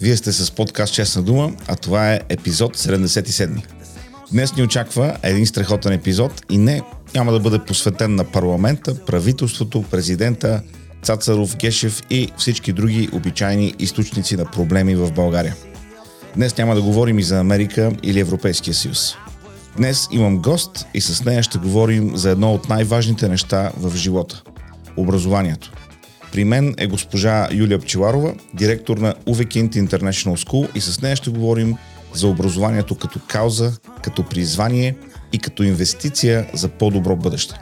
Вие 0.00 0.16
сте 0.16 0.32
с 0.32 0.50
подкаст 0.50 0.94
Честна 0.94 1.22
дума, 1.22 1.52
а 1.66 1.76
това 1.76 2.12
е 2.12 2.20
епизод 2.28 2.76
77. 2.76 3.62
Днес 4.32 4.56
ни 4.56 4.62
очаква 4.62 5.16
един 5.22 5.46
страхотен 5.46 5.92
епизод 5.92 6.42
и 6.50 6.58
не, 6.58 6.82
няма 7.14 7.32
да 7.32 7.40
бъде 7.40 7.58
посветен 7.58 8.14
на 8.14 8.24
парламента, 8.24 9.04
правителството, 9.04 9.84
президента, 9.90 10.62
Цацаров, 11.02 11.56
Гешев 11.56 12.02
и 12.10 12.28
всички 12.36 12.72
други 12.72 13.08
обичайни 13.12 13.74
източници 13.78 14.36
на 14.36 14.44
проблеми 14.44 14.94
в 14.94 15.12
България. 15.12 15.56
Днес 16.36 16.56
няма 16.56 16.74
да 16.74 16.82
говорим 16.82 17.18
и 17.18 17.22
за 17.22 17.40
Америка 17.40 17.92
или 18.02 18.20
Европейския 18.20 18.74
съюз. 18.74 19.14
Днес 19.76 20.08
имам 20.12 20.38
гост 20.38 20.86
и 20.94 21.00
с 21.00 21.24
нея 21.24 21.42
ще 21.42 21.58
говорим 21.58 22.16
за 22.16 22.30
едно 22.30 22.54
от 22.54 22.68
най-важните 22.68 23.28
неща 23.28 23.72
в 23.76 23.96
живота– 23.96 24.42
образованието. 24.96 25.72
При 26.32 26.44
мен 26.44 26.74
е 26.78 26.86
госпожа 26.86 27.48
Юлия 27.52 27.78
Пчеларова, 27.78 28.34
директор 28.54 28.98
на 28.98 29.14
Увекинт 29.26 29.74
International 29.74 30.46
School 30.46 30.76
и 30.76 30.80
с 30.80 31.02
нея 31.02 31.16
ще 31.16 31.30
говорим 31.30 31.76
за 32.14 32.28
образованието 32.28 32.94
като 32.94 33.20
кауза, 33.28 33.72
като 34.02 34.22
призвание 34.22 34.96
и 35.32 35.38
като 35.38 35.62
инвестиция 35.62 36.46
за 36.54 36.68
по-добро 36.68 37.16
бъдеще. 37.16 37.54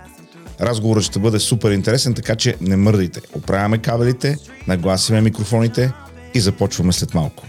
Разговорът 0.60 1.04
ще 1.04 1.18
бъде 1.18 1.38
супер 1.38 1.70
интересен, 1.70 2.14
така 2.14 2.36
че 2.36 2.54
не 2.60 2.76
мърдайте. 2.76 3.20
Оправяме 3.34 3.78
кабелите, 3.78 4.36
нагласиме 4.66 5.20
микрофоните 5.20 5.92
и 6.34 6.40
започваме 6.40 6.92
след 6.92 7.14
малко. 7.14 7.44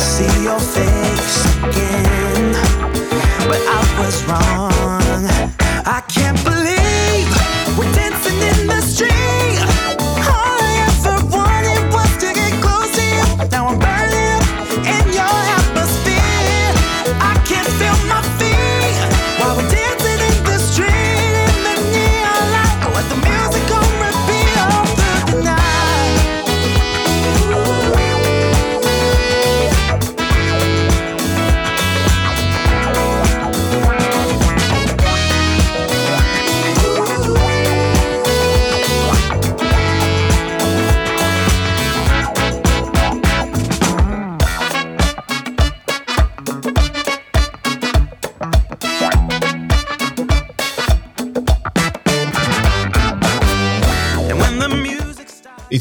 see 0.00 0.44
your 0.44 0.60
face 0.60 1.38
again, 1.66 2.39
was 4.00 4.24
wrong. 4.24 4.99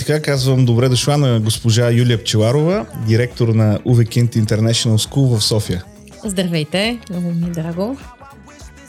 Така 0.09 0.22
казвам 0.22 0.66
добре 0.66 0.90
дошла 0.90 1.18
на 1.18 1.40
госпожа 1.40 1.92
Юлия 1.92 2.24
Пчеларова, 2.24 2.86
директор 3.08 3.47
на 3.47 3.80
Увекинт 3.86 4.36
International 4.36 5.09
School 5.09 5.38
в 5.38 5.44
София. 5.44 5.84
Здравейте, 6.25 7.00
много 7.09 7.31
ми 7.31 7.47
е 7.47 7.50
драго. 7.50 7.97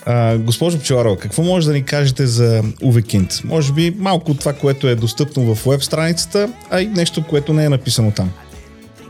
А, 0.07 0.39
госпожо 0.39 0.79
Пчеларова, 0.79 1.17
какво 1.17 1.43
може 1.43 1.67
да 1.67 1.73
ни 1.73 1.85
кажете 1.85 2.27
за 2.27 2.63
Увекинт? 2.83 3.41
Може 3.45 3.73
би 3.73 3.95
малко 3.99 4.31
от 4.31 4.39
това, 4.39 4.53
което 4.53 4.89
е 4.89 4.95
достъпно 4.95 5.55
в 5.55 5.67
веб 5.67 5.83
страницата, 5.83 6.53
а 6.71 6.81
и 6.81 6.87
нещо, 6.87 7.25
което 7.27 7.53
не 7.53 7.65
е 7.65 7.69
написано 7.69 8.11
там. 8.11 8.31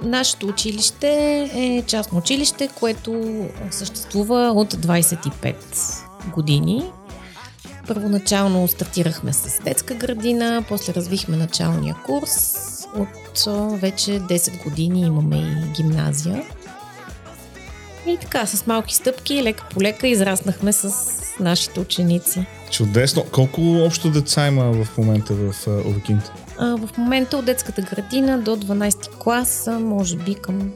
Нашето 0.03 0.47
училище 0.47 1.09
е 1.55 1.83
частно 1.87 2.19
училище, 2.19 2.69
което 2.81 3.45
съществува 3.71 4.53
от 4.55 4.75
25 4.75 5.55
години 6.35 6.83
Първоначално 7.95 8.69
стартирахме 8.69 9.33
с 9.33 9.63
детска 9.65 9.95
градина, 9.95 10.65
после 10.69 10.95
развихме 10.95 11.37
началния 11.37 11.97
курс. 12.07 12.57
От 12.97 13.79
вече 13.81 14.11
10 14.11 14.65
години 14.65 15.01
имаме 15.01 15.37
и 15.37 15.73
гимназия. 15.77 16.43
И 18.07 18.17
така, 18.21 18.47
с 18.47 18.67
малки 18.67 18.95
стъпки, 18.95 19.43
лека 19.43 19.65
по 19.71 19.83
лека, 19.83 20.09
израснахме 20.09 20.73
с 20.73 20.95
нашите 21.41 21.81
ученици. 21.81 22.47
Чудесно! 22.71 23.25
Колко 23.33 23.61
общо 23.61 24.11
деца 24.11 24.47
има 24.47 24.85
в 24.85 24.99
момента 24.99 25.35
в 25.35 25.67
Овекинт? 25.67 26.33
В 26.59 26.89
момента 26.99 27.37
от 27.37 27.45
детската 27.45 27.83
градина 27.83 28.39
до 28.39 28.57
12 28.57 29.19
клас, 29.19 29.69
може 29.81 30.17
би 30.17 30.35
към 30.35 30.73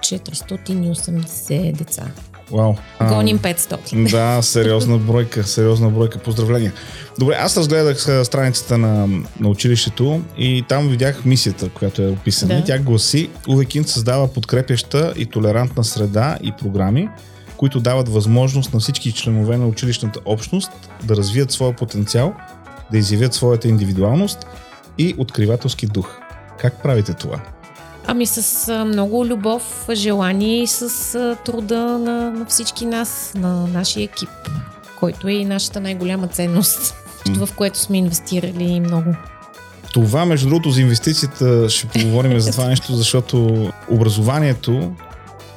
480 0.00 1.72
деца. 1.72 2.04
Вау. 2.52 2.74
Гоним 3.08 3.38
500. 3.38 4.10
Да, 4.10 4.42
сериозна 4.42 4.98
бройка, 4.98 5.44
сериозна 5.44 5.90
бройка. 5.90 6.18
Поздравления. 6.18 6.72
Добре, 7.18 7.36
аз 7.40 7.56
разгледах 7.56 8.26
страницата 8.26 8.78
на, 8.78 9.06
на 9.40 9.48
училището 9.48 10.22
и 10.38 10.64
там 10.68 10.88
видях 10.88 11.24
мисията, 11.24 11.68
която 11.68 12.02
е 12.02 12.08
описана. 12.08 12.54
Да. 12.54 12.64
Тя 12.64 12.78
гласи, 12.78 13.30
Увекин 13.48 13.84
създава 13.84 14.28
подкрепяща 14.28 15.12
и 15.16 15.26
толерантна 15.26 15.84
среда 15.84 16.38
и 16.42 16.52
програми, 16.52 17.08
които 17.56 17.80
дават 17.80 18.08
възможност 18.08 18.74
на 18.74 18.80
всички 18.80 19.12
членове 19.12 19.56
на 19.56 19.66
училищната 19.66 20.20
общност 20.24 20.70
да 21.04 21.16
развият 21.16 21.50
своя 21.50 21.76
потенциал, 21.76 22.34
да 22.92 22.98
изявят 22.98 23.34
своята 23.34 23.68
индивидуалност 23.68 24.46
и 24.98 25.14
откривателски 25.18 25.86
дух. 25.86 26.18
Как 26.58 26.82
правите 26.82 27.14
това? 27.14 27.40
Ами 28.06 28.26
с 28.26 28.84
много 28.84 29.26
любов, 29.26 29.86
желание 29.92 30.62
и 30.62 30.66
с 30.66 31.36
труда 31.44 31.98
на, 31.98 32.30
на 32.30 32.46
всички 32.46 32.86
нас, 32.86 33.32
на 33.36 33.66
нашия 33.66 34.04
екип, 34.04 34.28
който 34.98 35.28
е 35.28 35.32
и 35.32 35.44
нашата 35.44 35.80
най-голяма 35.80 36.28
ценност, 36.28 36.94
mm. 37.26 37.46
в 37.46 37.54
което 37.54 37.78
сме 37.78 37.98
инвестирали 37.98 38.80
много. 38.80 39.14
Това, 39.92 40.24
между 40.24 40.48
другото, 40.48 40.70
за 40.70 40.80
инвестицията 40.80 41.70
ще 41.70 41.86
поговорим 41.86 42.40
за 42.40 42.52
това 42.52 42.66
нещо, 42.66 42.94
защото 42.94 43.68
образованието 43.90 44.92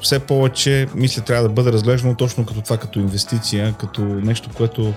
все 0.02 0.20
повече, 0.20 0.88
мисля, 0.96 1.22
трябва 1.22 1.44
да 1.44 1.54
бъде 1.54 1.72
разглеждано 1.72 2.16
точно 2.16 2.46
като 2.46 2.62
това, 2.62 2.78
като 2.78 3.00
инвестиция, 3.00 3.76
като 3.80 4.02
нещо, 4.02 4.50
което 4.54 4.94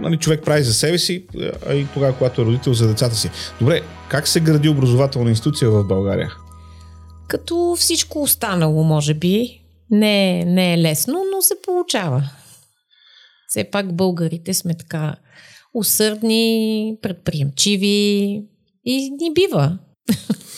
нали, 0.00 0.16
човек 0.16 0.42
прави 0.44 0.62
за 0.62 0.74
себе 0.74 0.98
си, 0.98 1.24
а 1.68 1.74
и 1.74 1.86
тогава, 1.94 2.12
когато 2.12 2.42
е 2.42 2.44
родител 2.44 2.72
за 2.72 2.88
децата 2.88 3.14
си. 3.14 3.30
Добре, 3.60 3.80
как 4.08 4.28
се 4.28 4.40
гради 4.40 4.68
образователна 4.68 5.30
институция 5.30 5.70
в 5.70 5.84
България? 5.84 6.32
Като 7.30 7.76
всичко 7.78 8.22
останало, 8.22 8.82
може 8.82 9.14
би. 9.14 9.62
Не, 9.90 10.44
не 10.44 10.74
е 10.74 10.78
лесно, 10.78 11.24
но 11.34 11.42
се 11.42 11.54
получава. 11.64 12.30
Все 13.48 13.64
пак 13.64 13.94
българите 13.96 14.54
сме 14.54 14.74
така 14.74 15.14
усърдни, 15.74 16.96
предприемчиви 17.02 18.42
и 18.84 19.10
ни 19.10 19.34
бива. 19.34 19.78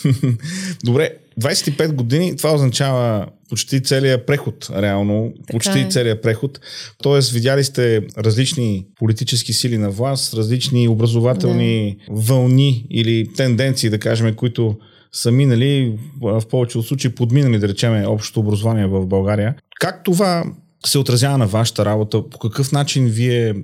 Добре, 0.85 1.11
25 1.41 1.93
години, 1.93 2.37
това 2.37 2.55
означава 2.55 3.27
почти 3.49 3.83
целият 3.83 4.27
преход, 4.27 4.71
реално. 4.77 5.33
Така 5.37 5.53
почти 5.53 5.79
е. 5.79 5.89
целият 5.91 6.23
преход. 6.23 6.61
Тоест, 7.03 7.31
видяли 7.31 7.65
сте 7.65 8.03
различни 8.19 8.87
политически 8.99 9.53
сили 9.53 9.79
на 9.79 9.91
власт, 9.91 10.35
различни 10.35 10.89
образователни 10.89 11.97
да. 12.09 12.15
вълни 12.15 12.87
или 12.91 13.29
тенденции, 13.37 13.91
да 13.91 13.99
кажем, 13.99 14.35
които 14.35 14.77
са 15.15 15.33
минали, 15.33 15.99
в 16.21 16.43
повечето 16.51 16.83
случаи 16.83 17.15
подминали, 17.15 17.59
да 17.59 17.69
речеме, 17.69 18.07
общото 18.07 18.41
образование 18.41 18.87
в 18.87 19.07
България. 19.07 19.57
Как 19.81 20.05
това 20.05 20.45
се 20.87 20.99
отразява 20.99 21.39
на 21.39 21.47
вашата 21.47 21.85
работа? 21.85 22.29
По 22.29 22.39
какъв 22.39 22.73
начин 22.73 23.07
вие 23.07 23.55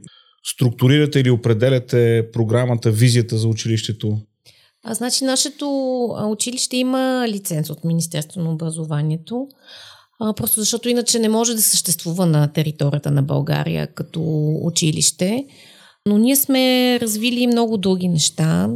структурирате 0.45 1.21
или 1.21 1.31
определяте 1.31 2.27
програмата, 2.33 2.91
визията 2.91 3.39
за 3.39 3.49
училището? 3.49 4.19
А, 4.85 4.95
значи, 4.95 5.25
нашето 5.25 5.69
училище 6.29 6.77
има 6.77 7.27
лиценз 7.29 7.71
от 7.71 7.85
Министерство 7.85 8.41
на 8.41 8.53
образованието, 8.53 9.47
просто 10.37 10.61
защото 10.61 10.89
иначе 10.89 11.19
не 11.19 11.29
може 11.29 11.55
да 11.55 11.62
съществува 11.62 12.27
на 12.27 12.53
територията 12.53 13.11
на 13.11 13.23
България 13.23 13.87
като 13.87 14.21
училище. 14.62 15.47
Но 16.06 16.19
ние 16.19 16.37
сме 16.37 16.99
развили 17.01 17.47
много 17.47 17.77
други 17.77 18.09
неща 18.09 18.69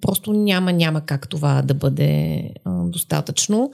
просто 0.00 0.32
няма, 0.32 0.72
няма 0.72 1.00
как 1.00 1.28
това 1.28 1.62
да 1.62 1.74
бъде 1.74 2.42
а, 2.64 2.84
достатъчно. 2.84 3.72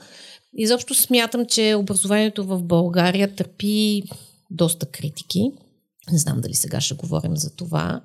Изобщо 0.57 0.95
смятам, 0.95 1.45
че 1.45 1.75
образованието 1.75 2.43
в 2.43 2.63
България 2.63 3.35
търпи 3.35 4.03
доста 4.51 4.85
критики. 4.85 5.51
Не 6.11 6.17
знам 6.17 6.41
дали 6.41 6.53
сега 6.53 6.81
ще 6.81 6.95
говорим 6.95 7.37
за 7.37 7.55
това. 7.55 8.01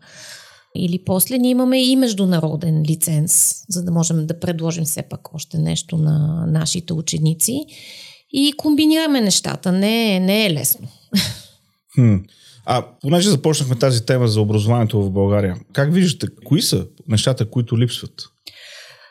Или 0.77 1.05
после 1.05 1.39
ние 1.39 1.51
имаме 1.51 1.85
и 1.85 1.97
международен 1.97 2.83
лиценз, 2.83 3.63
за 3.69 3.85
да 3.85 3.91
можем 3.91 4.27
да 4.27 4.41
предложим 4.41 4.85
все 4.85 5.03
пак 5.03 5.35
още 5.35 5.59
нещо 5.59 5.97
на 5.97 6.47
нашите 6.47 6.93
ученици. 6.93 7.65
и 8.33 8.53
комбинираме 8.57 9.21
нещата. 9.21 9.73
Не, 9.73 10.21
не 10.21 10.47
е 10.47 10.53
лесно. 10.53 10.89
Хм. 11.95 12.17
А 12.67 12.87
понеже 13.01 13.31
започнахме 13.31 13.77
тази 13.77 14.07
тема 14.07 14.29
за 14.29 14.41
образованието 14.41 15.03
в 15.03 15.11
България, 15.11 15.57
как 15.73 15.93
виждате, 15.93 16.35
кои 16.45 16.63
са 16.63 16.87
нещата, 17.09 17.51
които 17.51 17.79
липсват? 17.79 18.13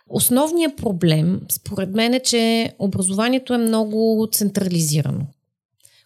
Основният 0.10 0.78
проблем, 0.78 1.42
според 1.52 1.90
мен, 1.90 2.14
е, 2.14 2.20
че 2.20 2.74
образованието 2.80 3.54
е 3.54 3.58
много 3.58 4.28
централизирано. 4.32 5.28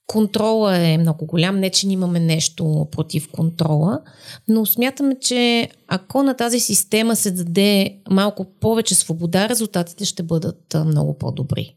Контрола 0.08 0.78
е 0.78 0.98
много 0.98 1.26
голям, 1.26 1.60
не 1.60 1.70
че 1.70 1.88
имаме 1.88 2.20
нещо 2.20 2.88
против 2.92 3.32
контрола, 3.32 4.02
но 4.48 4.66
смятаме, 4.66 5.16
че 5.22 5.70
ако 5.88 6.24
на 6.24 6.34
тази 6.34 6.60
система 6.60 7.16
се 7.16 7.32
даде 7.32 7.98
малко 8.10 8.46
повече 8.60 8.96
свобода, 8.96 9.50
резултатите 9.50 10.06
ще 10.06 10.24
бъдат 10.24 10.76
много 10.86 11.18
по-добри. 11.18 11.76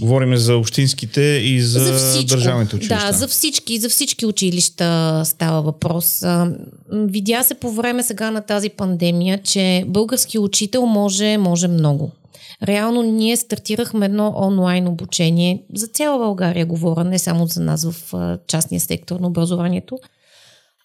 Говорим 0.00 0.36
за 0.36 0.56
общинските 0.56 1.20
и 1.20 1.60
за, 1.60 1.98
за 1.98 2.24
държавните 2.24 2.76
училища. 2.76 3.06
Да, 3.06 3.12
за 3.12 3.28
всички, 3.28 3.78
за 3.78 3.88
всички 3.88 4.26
училища 4.26 5.22
става 5.24 5.62
въпрос. 5.62 6.22
Видя 6.92 7.42
се 7.42 7.54
по 7.54 7.70
време 7.70 8.02
сега 8.02 8.30
на 8.30 8.40
тази 8.40 8.70
пандемия, 8.70 9.42
че 9.42 9.84
български 9.86 10.38
учител 10.38 10.86
може, 10.86 11.38
може 11.38 11.68
много. 11.68 12.10
Реално 12.62 13.02
ние 13.02 13.36
стартирахме 13.36 14.06
едно 14.06 14.34
онлайн 14.36 14.88
обучение 14.88 15.62
за 15.74 15.86
цяла 15.86 16.18
България, 16.18 16.66
говоря, 16.66 17.04
не 17.04 17.18
само 17.18 17.46
за 17.46 17.60
нас 17.60 17.90
в 17.90 18.14
частния 18.46 18.80
сектор 18.80 19.20
на 19.20 19.26
образованието. 19.26 19.98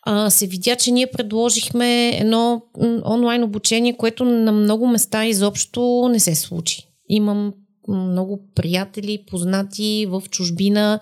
А, 0.01 0.29
се 0.29 0.47
видя, 0.47 0.75
че 0.75 0.91
ние 0.91 1.07
предложихме 1.07 2.09
едно 2.09 2.61
онлайн 3.05 3.43
обучение, 3.43 3.97
което 3.97 4.25
на 4.25 4.51
много 4.51 4.87
места 4.87 5.25
изобщо 5.25 6.09
не 6.11 6.19
се 6.19 6.35
случи. 6.35 6.87
Имам 7.09 7.53
много 7.87 8.39
приятели, 8.55 9.23
познати 9.27 10.07
в 10.09 10.23
чужбина 10.29 10.99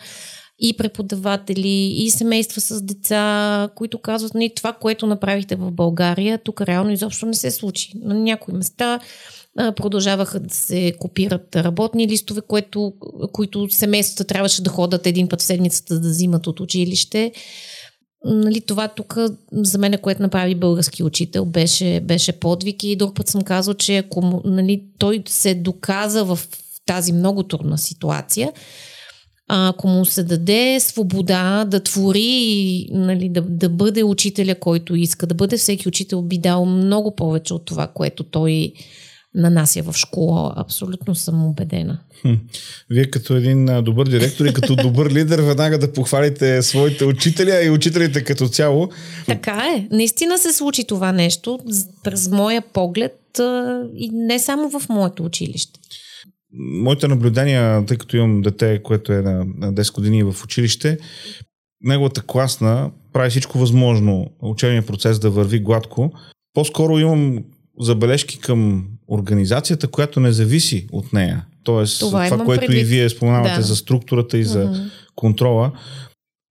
и 0.60 0.78
преподаватели, 0.78 1.94
и 2.04 2.10
семейства 2.10 2.62
с 2.62 2.82
деца, 2.82 3.70
които 3.76 4.02
казват, 4.02 4.34
нали, 4.34 4.52
това, 4.56 4.74
което 4.74 5.08
направихте 5.08 5.56
в 5.56 5.72
България, 5.72 6.38
тук 6.38 6.62
реално 6.62 6.92
изобщо 6.92 7.26
не 7.26 7.34
се 7.34 7.52
случи. 7.52 7.92
На 7.96 8.14
някои 8.14 8.54
места 8.54 9.00
продължаваха 9.56 10.40
да 10.40 10.56
се 10.56 10.94
копират 11.00 11.56
работни 11.56 12.08
листове, 12.08 12.42
което, 12.42 12.94
които 13.32 13.68
семействата 13.70 14.24
трябваше 14.24 14.64
да 14.64 14.70
ходят 14.70 15.08
един 15.08 15.30
път 15.30 15.42
в 15.42 15.44
седмицата 15.44 16.00
да 16.00 16.10
взимат 16.10 16.48
от 16.48 16.60
училище. 16.60 17.32
Нали, 18.26 18.62
това 18.62 18.88
тук 18.88 19.18
за 19.52 19.78
мен, 19.78 19.98
което 20.02 20.22
направи 20.22 20.56
български 20.56 21.04
учител, 21.04 21.46
беше, 21.46 22.00
беше 22.00 22.32
подвиг 22.32 22.84
и 22.84 22.96
друг 22.96 23.16
път 23.16 23.28
съм 23.28 23.42
казал, 23.42 23.74
че 23.74 23.98
ако 23.98 24.42
нали, 24.46 24.84
той 25.00 25.24
се 25.28 25.56
доказа 25.56 26.26
в 26.26 26.40
тази 26.86 27.14
много 27.14 27.44
трудна 27.44 27.78
ситуация, 27.78 28.52
ако 29.48 29.88
му 29.88 30.06
се 30.06 30.24
даде 30.24 30.80
свобода 30.80 31.66
да 31.66 31.84
твори, 31.84 32.88
нали, 32.92 33.30
да, 33.30 33.42
да 33.42 33.70
бъде 33.70 34.04
учителя, 34.04 34.56
който 34.56 34.96
иска, 34.96 35.28
да 35.28 35.36
бъде 35.36 35.58
всеки 35.58 35.88
учител, 35.88 36.22
би 36.22 36.38
дал 36.38 36.66
много 36.66 37.16
повече 37.16 37.54
от 37.54 37.66
това, 37.66 37.88
което 37.88 38.24
той 38.24 38.74
нанася 39.36 39.82
в 39.82 39.94
школа. 39.94 40.54
Абсолютно 40.58 41.16
съм 41.16 41.46
убедена. 41.46 42.00
Вие 42.90 43.10
като 43.10 43.36
един 43.36 43.84
добър 43.84 44.10
директор 44.10 44.46
и 44.46 44.54
като 44.54 44.76
добър 44.76 45.12
лидер 45.12 45.40
веднага 45.40 45.80
да 45.80 45.94
похвалите 45.94 46.62
своите 46.62 47.06
учителя 47.06 47.64
и 47.64 47.70
учителите 47.70 48.24
като 48.24 48.48
цяло. 48.48 48.90
Така 49.28 49.76
е. 49.78 49.88
Наистина 49.92 50.38
се 50.38 50.54
случи 50.54 50.84
това 50.84 51.12
нещо 51.12 51.60
през 52.04 52.30
моя 52.30 52.62
поглед 52.62 53.40
и 53.96 54.10
не 54.14 54.40
само 54.40 54.80
в 54.80 54.90
моето 54.90 55.24
училище 55.24 55.80
моите 56.54 57.08
наблюдения, 57.08 57.86
тъй 57.86 57.98
като 57.98 58.18
имам 58.18 58.42
дете, 58.42 58.82
което 58.84 59.14
е 59.14 59.22
на, 59.22 59.46
на 59.58 59.74
10 59.74 59.94
години 59.94 60.24
в 60.24 60.36
училище, 60.44 60.98
неговата 61.82 62.22
класна 62.22 62.92
прави 63.14 63.30
всичко 63.30 63.58
възможно 63.58 64.28
учебния 64.42 64.86
процес 64.86 65.20
да 65.20 65.30
върви 65.30 65.60
гладко. 65.60 66.14
По-скоро 66.54 67.00
имам 67.00 67.44
забележки 67.80 68.40
към 68.40 68.88
организацията, 69.08 69.88
която 69.88 70.20
не 70.20 70.32
зависи 70.32 70.88
от 70.92 71.14
нея. 71.14 71.46
Тоест, 71.64 72.00
това, 72.00 72.30
това 72.30 72.46
което 72.46 72.62
предвид. 72.62 72.82
и 72.82 72.84
вие 72.84 73.10
споменавате 73.10 73.56
да. 73.56 73.62
за 73.62 73.76
структурата 73.76 74.38
и 74.38 74.44
за 74.44 74.66
uh-huh. 74.66 74.90
контрола. 75.16 75.72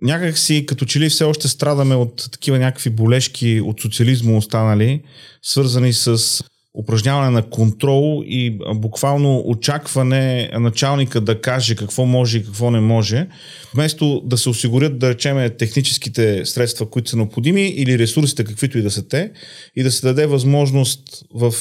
Някак 0.03 0.39
си, 0.39 0.67
като 0.67 0.85
че 0.85 1.01
ли 1.01 1.09
все 1.09 1.25
още 1.25 1.49
страдаме 1.49 1.95
от 1.95 2.29
такива 2.33 2.59
някакви 2.59 2.91
болешки 2.91 3.61
от 3.61 3.81
социализма 3.81 4.37
останали, 4.37 5.03
свързани 5.43 5.93
с 5.93 6.45
упражняване 6.75 7.31
на 7.31 7.43
контрол 7.43 8.23
и 8.27 8.59
буквално 8.75 9.43
очакване 9.47 10.51
началника 10.53 11.21
да 11.21 11.41
каже 11.41 11.77
какво 11.77 12.07
може 12.07 12.39
и 12.39 12.45
какво 12.45 12.71
не 12.71 12.81
може, 12.81 13.27
вместо 13.75 14.21
да 14.25 14.39
се 14.39 14.49
осигурят, 14.49 14.99
да 14.99 15.11
речеме, 15.11 15.51
техническите 15.51 16.47
средства, 16.47 16.91
които 16.91 17.11
са 17.11 17.17
необходими 17.17 17.63
или 17.63 17.99
ресурсите, 17.99 18.45
каквито 18.45 18.79
и 18.79 18.83
да 18.83 18.91
са 18.91 19.09
те, 19.09 19.31
и 19.77 19.83
да 19.83 19.91
се 19.91 20.07
даде 20.07 20.27
възможност 20.27 21.25
в 21.35 21.55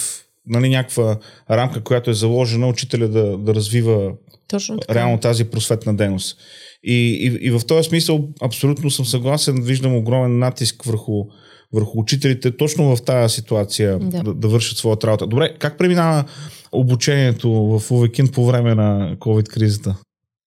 нали, 0.48 0.70
някаква 0.70 1.20
рамка, 1.52 1.82
която 1.82 2.10
е 2.10 2.14
заложена, 2.14 2.68
учителя 2.68 3.08
да, 3.08 3.38
да 3.38 3.56
развива 3.56 4.12
Точно 4.48 4.78
така. 4.78 4.96
реално 4.96 5.18
тази 5.18 5.46
просветна 5.46 5.96
дейност. 5.96 6.38
И, 6.84 6.94
и, 6.94 7.48
и 7.48 7.52
в 7.52 7.62
този 7.68 7.90
смисъл 7.90 8.30
абсолютно 8.42 8.92
съм 8.92 9.06
съгласен, 9.06 9.62
виждам 9.62 9.96
огромен 9.96 10.40
натиск 10.40 10.84
върху 10.84 11.26
върху 11.74 12.00
учителите 12.00 12.58
точно 12.58 12.96
в 12.96 13.02
тази 13.02 13.36
ситуация 13.36 14.00
да, 14.00 14.24
да, 14.24 14.34
да 14.34 14.48
вършат 14.48 14.78
своята 14.78 15.08
работа. 15.08 15.28
Добре, 15.28 15.56
как 15.60 15.78
преминава 15.78 16.24
обучението 16.72 17.52
в 17.52 17.92
Увекин 17.92 18.28
по 18.28 18.46
време 18.46 18.76
на 18.76 19.16
COVID-кризата? 19.20 19.96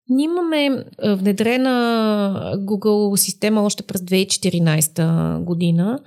Ние 0.09 0.25
имаме 0.25 0.85
внедрена 1.03 2.53
Google 2.57 3.15
система 3.15 3.63
още 3.63 3.83
през 3.83 4.01
2014 4.01 5.39
година. 5.39 5.99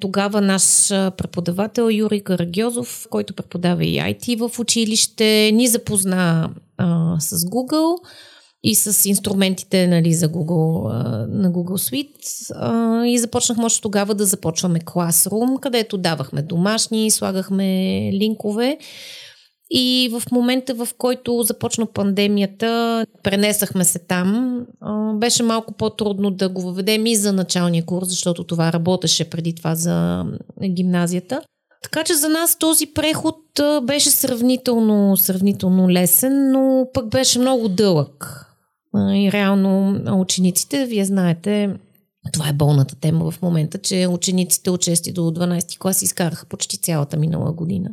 Тогава 0.00 0.40
наш 0.40 0.88
преподавател 0.88 1.90
Юрий 1.90 2.20
Карагьозов, 2.20 3.06
който 3.10 3.34
преподава 3.34 3.84
и 3.84 3.96
IT 3.96 4.48
в 4.48 4.58
училище, 4.58 5.50
ни 5.54 5.68
запозна 5.68 6.50
а, 6.76 7.16
с 7.20 7.40
Google 7.40 7.96
и 8.66 8.74
с 8.74 9.08
инструментите 9.08 9.86
нали, 9.86 10.14
за 10.14 10.28
Google, 10.28 10.92
на 11.28 11.52
Google 11.52 12.08
Suite. 12.08 13.04
И 13.06 13.18
започнахме 13.18 13.64
още 13.64 13.80
тогава 13.80 14.14
да 14.14 14.24
започваме 14.24 14.80
Classroom, 14.80 15.60
където 15.60 15.98
давахме 15.98 16.42
домашни, 16.42 17.10
слагахме 17.10 17.64
линкове. 18.12 18.78
И 19.70 20.10
в 20.12 20.22
момента, 20.32 20.74
в 20.74 20.88
който 20.98 21.42
започна 21.42 21.86
пандемията, 21.86 23.06
пренесахме 23.22 23.84
се 23.84 23.98
там. 23.98 24.60
Беше 25.14 25.42
малко 25.42 25.74
по-трудно 25.74 26.30
да 26.30 26.48
го 26.48 26.62
въведем 26.62 27.06
и 27.06 27.16
за 27.16 27.32
началния 27.32 27.84
курс, 27.84 28.08
защото 28.08 28.44
това 28.44 28.72
работеше 28.72 29.30
преди 29.30 29.54
това 29.54 29.74
за 29.74 30.24
гимназията. 30.68 31.40
Така 31.82 32.04
че 32.04 32.14
за 32.14 32.28
нас 32.28 32.58
този 32.58 32.86
преход 32.86 33.36
беше 33.82 34.10
сравнително, 34.10 35.16
сравнително 35.16 35.90
лесен, 35.90 36.52
но 36.52 36.86
пък 36.94 37.08
беше 37.08 37.38
много 37.38 37.68
дълъг. 37.68 38.40
И 38.96 39.32
реално 39.32 40.00
учениците, 40.20 40.86
вие 40.86 41.04
знаете, 41.04 41.70
това 42.32 42.48
е 42.48 42.52
болната 42.52 42.94
тема 42.94 43.30
в 43.30 43.42
момента, 43.42 43.78
че 43.78 44.06
учениците 44.10 44.70
от 44.70 44.80
6 44.80 45.12
до 45.12 45.20
12 45.20 45.78
клас 45.78 46.02
изкараха 46.02 46.46
почти 46.46 46.76
цялата 46.76 47.16
минала 47.16 47.52
година. 47.52 47.90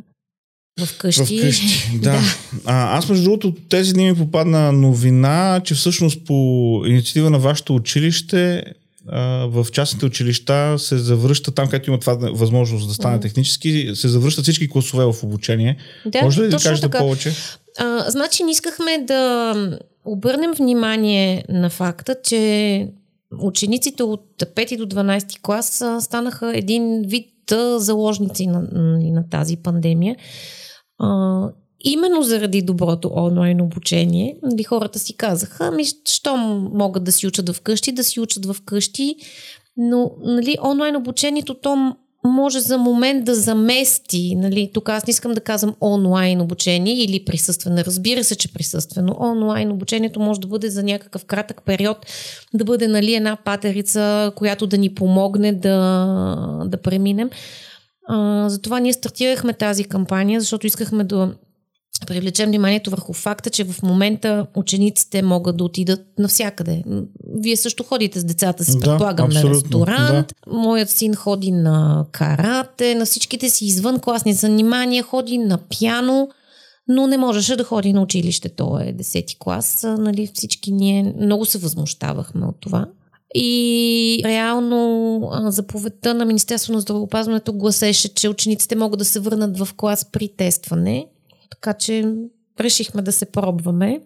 В 0.86 0.98
къщи. 0.98 1.38
В 1.38 1.42
къщи, 1.42 1.98
да. 2.02 2.10
да. 2.10 2.20
А, 2.64 2.98
аз 2.98 3.08
между 3.08 3.24
другото 3.24 3.54
тези 3.68 3.92
дни 3.92 4.10
ми 4.10 4.16
попадна 4.16 4.72
новина, 4.72 5.60
че 5.64 5.74
всъщност 5.74 6.24
по 6.26 6.34
инициатива 6.86 7.30
на 7.30 7.38
вашето 7.38 7.74
училище 7.74 8.64
в 9.46 9.66
частните 9.72 10.06
училища 10.06 10.78
се 10.78 10.98
завръща 10.98 11.50
там, 11.50 11.68
където 11.68 11.90
има 11.90 12.00
това 12.00 12.14
възможност 12.14 12.88
да 12.88 12.94
стане 12.94 13.20
технически, 13.20 13.90
се 13.94 14.08
завръщат 14.08 14.42
всички 14.42 14.68
класове 14.68 15.04
в 15.04 15.22
обучение. 15.22 15.76
Да, 16.06 16.22
Може 16.22 16.42
ли 16.42 16.48
да 16.48 16.56
кажете 16.56 16.80
така. 16.80 16.98
повече? 16.98 17.32
А, 17.78 18.10
значи, 18.10 18.42
не 18.42 18.50
искахме 18.50 19.04
да 19.06 19.54
обърнем 20.04 20.52
внимание 20.52 21.44
на 21.48 21.70
факта, 21.70 22.16
че 22.24 22.88
учениците 23.40 24.02
от 24.02 24.26
5 24.38 24.76
до 24.76 24.86
12 24.86 25.40
клас 25.42 25.84
станаха 26.00 26.56
един 26.56 27.02
вид 27.06 27.28
заложници 27.76 28.46
на, 28.46 28.62
на 29.12 29.28
тази 29.30 29.56
пандемия. 29.56 30.16
А, 30.98 31.48
именно 31.80 32.22
заради 32.22 32.62
доброто 32.62 33.10
онлайн 33.14 33.60
обучение, 33.60 34.38
нали, 34.42 34.62
хората 34.62 34.98
си 34.98 35.16
казаха, 35.16 35.66
ами, 35.66 35.84
що 36.08 36.36
могат 36.72 37.04
да 37.04 37.12
си 37.12 37.26
учат 37.26 37.56
вкъщи, 37.56 37.92
да 37.92 38.04
си 38.04 38.20
учат 38.20 38.56
вкъщи, 38.56 39.16
но 39.76 40.10
нали, 40.24 40.56
онлайн 40.64 40.96
обучението 40.96 41.54
то 41.54 41.96
може 42.24 42.60
за 42.60 42.78
момент 42.78 43.24
да 43.24 43.34
замести, 43.34 44.34
нали, 44.34 44.70
тук 44.74 44.88
аз 44.88 45.06
не 45.06 45.10
искам 45.10 45.32
да 45.32 45.40
казвам 45.40 45.74
онлайн 45.80 46.40
обучение 46.40 46.94
или 46.94 47.24
присъствено. 47.24 47.76
Разбира 47.78 48.24
се, 48.24 48.36
че 48.36 48.52
присъствено. 48.52 49.16
Онлайн 49.20 49.72
обучението 49.72 50.20
може 50.20 50.40
да 50.40 50.48
бъде 50.48 50.70
за 50.70 50.82
някакъв 50.82 51.24
кратък 51.24 51.62
период, 51.64 52.06
да 52.54 52.64
бъде 52.64 52.88
нали, 52.88 53.14
една 53.14 53.36
патерица, 53.36 54.32
която 54.36 54.66
да 54.66 54.78
ни 54.78 54.94
помогне 54.94 55.52
да, 55.52 56.64
да 56.66 56.76
преминем. 56.76 57.30
А, 58.08 58.48
затова 58.48 58.80
ние 58.80 58.92
стартирахме 58.92 59.52
тази 59.52 59.84
кампания, 59.84 60.40
защото 60.40 60.66
искахме 60.66 61.04
да 61.04 61.34
привлечем 62.06 62.48
вниманието 62.48 62.90
върху 62.90 63.12
факта, 63.12 63.50
че 63.50 63.64
в 63.64 63.82
момента 63.82 64.46
учениците 64.56 65.22
могат 65.22 65.56
да 65.56 65.64
отидат 65.64 66.00
навсякъде. 66.18 66.84
Вие 67.40 67.56
също 67.56 67.82
ходите 67.82 68.20
с 68.20 68.24
децата 68.24 68.64
си, 68.64 68.78
Да, 68.78 68.80
предполагам, 68.80 69.28
на 69.30 69.42
ресторант. 69.42 70.32
Моят 70.46 70.90
син 70.90 71.14
ходи 71.14 71.52
на 71.52 72.06
карате, 72.12 72.94
на 72.94 73.06
всичките 73.06 73.50
си 73.50 73.64
извън 73.64 73.98
класни 73.98 74.34
занимания, 74.34 75.02
ходи 75.02 75.38
на 75.38 75.58
пяно, 75.58 76.28
но 76.88 77.06
не 77.06 77.16
можеше 77.16 77.56
да 77.56 77.64
ходи 77.64 77.92
на 77.92 78.02
училище. 78.02 78.48
То 78.48 78.78
е 78.78 78.94
10 78.94 79.38
клас. 79.38 79.84
Нали, 79.98 80.30
всички 80.34 80.72
ние 80.72 81.14
много 81.20 81.44
се 81.44 81.58
възмущавахме 81.58 82.46
от 82.46 82.56
това. 82.60 82.86
И 83.34 84.22
реално 84.24 85.20
заповедта 85.46 86.14
на 86.14 86.24
Министерство 86.24 86.72
на 86.72 86.80
здравеопазването 86.80 87.52
гласеше, 87.52 88.14
че 88.14 88.28
учениците 88.28 88.76
могат 88.76 88.98
да 88.98 89.04
се 89.04 89.20
върнат 89.20 89.58
в 89.58 89.68
клас 89.76 90.06
при 90.12 90.28
тестване. 90.28 91.06
Така 91.52 91.78
че 91.78 92.04
решихме 92.60 93.02
да 93.02 93.12
се 93.12 93.26
пробваме. 93.26 94.00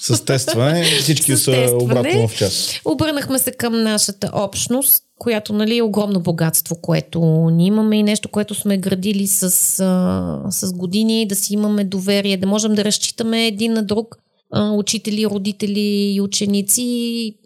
С 0.00 0.24
тестване 0.24 0.84
всички 0.84 1.36
С 1.36 1.44
са 1.44 1.50
тестване. 1.50 1.84
обратно 1.84 2.28
в 2.28 2.36
час. 2.36 2.72
Обърнахме 2.84 3.38
се 3.38 3.52
към 3.52 3.82
нашата 3.82 4.30
общност, 4.34 5.02
която 5.18 5.52
нали, 5.52 5.78
е 5.78 5.82
огромно 5.82 6.20
богатство, 6.20 6.76
което 6.82 7.20
ние 7.52 7.66
имаме 7.66 7.96
и 7.98 8.02
нещо, 8.02 8.28
което 8.28 8.54
сме 8.54 8.78
градили 8.78 9.26
с, 9.26 9.44
а, 9.80 10.50
с 10.50 10.72
години, 10.72 11.26
да 11.26 11.36
си 11.36 11.54
имаме 11.54 11.84
доверие, 11.84 12.36
да 12.36 12.46
можем 12.46 12.74
да 12.74 12.84
разчитаме 12.84 13.46
един 13.46 13.72
на 13.72 13.82
друг, 13.82 14.16
учители, 14.54 15.26
родители 15.26 16.12
и 16.14 16.20
ученици. 16.20 16.82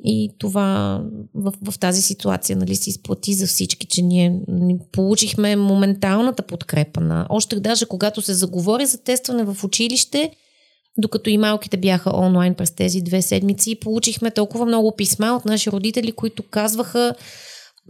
И 0.05 0.31
това 0.38 1.00
в, 1.35 1.53
в 1.71 1.79
тази 1.79 2.03
ситуация 2.03 2.57
нали, 2.57 2.77
се 2.77 2.91
изплати 2.91 3.35
за 3.35 3.47
всички, 3.47 3.87
че 3.87 4.03
ние 4.03 4.41
получихме 4.93 5.57
моменталната 5.57 6.43
подкрепа 6.43 7.00
на... 7.00 7.27
Още 7.29 7.61
даже 7.61 7.87
когато 7.87 8.23
се 8.23 8.35
заговори 8.35 8.87
за 8.87 9.03
тестване 9.03 9.45
в 9.45 9.65
училище, 9.65 10.31
докато 10.99 11.31
и 11.31 11.38
малките 11.38 11.77
бяха 11.77 12.17
онлайн 12.17 12.55
през 12.55 12.71
тези 12.71 13.00
две 13.00 13.23
седмици, 13.23 13.81
получихме 13.81 14.31
толкова 14.31 14.67
много 14.67 14.97
писма 14.97 15.37
от 15.37 15.45
наши 15.45 15.71
родители, 15.71 16.12
които 16.12 16.43
казваха, 16.43 17.15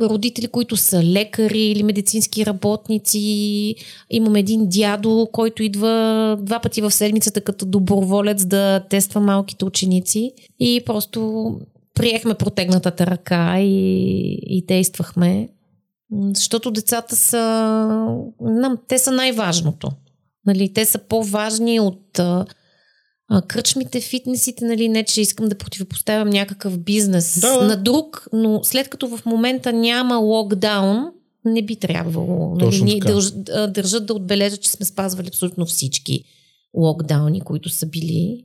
родители, 0.01 0.47
които 0.49 0.77
са 0.77 1.05
лекари 1.05 1.63
или 1.63 1.83
медицински 1.83 2.47
работници. 2.47 3.75
Имам 4.11 4.37
един 4.37 4.69
дядо, 4.69 5.29
който 5.33 5.63
идва 5.63 6.37
два 6.41 6.61
пъти 6.61 6.81
в 6.81 6.91
седмицата 6.91 7.41
като 7.41 7.67
доброволец 7.67 8.45
да 8.45 8.85
тества 8.91 9.21
малките 9.21 9.65
ученици. 9.65 10.33
И 10.61 10.83
просто 10.87 11.51
приехме 11.95 12.35
протегнатата 12.35 13.07
ръка 13.07 13.61
и, 13.61 14.39
и 14.47 14.65
действахме. 14.67 15.49
Защото 16.35 16.71
децата 16.71 17.17
са... 17.17 17.39
Нам, 18.41 18.79
те 18.89 18.99
са 18.99 19.13
най-важното. 19.13 19.91
Нали, 20.47 20.73
те 20.73 20.85
са 20.85 20.99
по-важни 20.99 21.81
от 21.81 22.21
кръчмите, 23.49 24.01
фитнесите, 24.01 24.65
нали, 24.65 24.89
не 24.89 25.05
че 25.05 25.21
искам 25.21 25.49
да 25.49 25.59
противопоставям 25.59 26.29
някакъв 26.29 26.79
бизнес 26.79 27.41
Да, 27.41 27.59
да. 27.59 27.67
на 27.67 27.77
друг, 27.77 28.29
но 28.33 28.61
след 28.65 28.89
като 28.89 29.09
в 29.09 29.27
момента 29.27 29.73
няма 29.73 30.17
локдаун, 30.17 31.07
не 31.45 31.63
би 31.63 31.77
трябвало. 31.77 32.55
Нали, 32.55 33.01
дълж, 33.01 33.33
а, 33.53 33.67
държат 33.67 34.07
да 34.07 34.15
отбележат, 34.15 34.63
че 34.63 34.71
сме 34.71 34.87
спазвали 34.87 35.29
абсолютно 35.29 35.67
всички 35.67 36.25
локдауни, 36.77 37.41
които 37.41 37.69
са 37.69 37.87
били. 37.87 38.45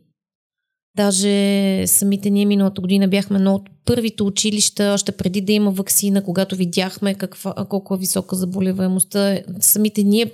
Даже 0.95 1.83
самите 1.87 2.29
ние 2.29 2.45
миналата 2.45 2.81
година 2.81 3.07
бяхме 3.07 3.37
едно 3.37 3.53
от 3.53 3.69
първите 3.85 4.23
училища, 4.23 4.91
още 4.93 5.11
преди 5.11 5.41
да 5.41 5.51
има 5.51 5.71
вакцина, 5.71 6.23
когато 6.23 6.55
видяхме 6.55 7.15
каква, 7.15 7.53
колко 7.69 7.95
е 7.95 7.97
висока 7.97 8.35
заболеваемостта. 8.35 9.39
Самите 9.59 10.03
ние 10.03 10.31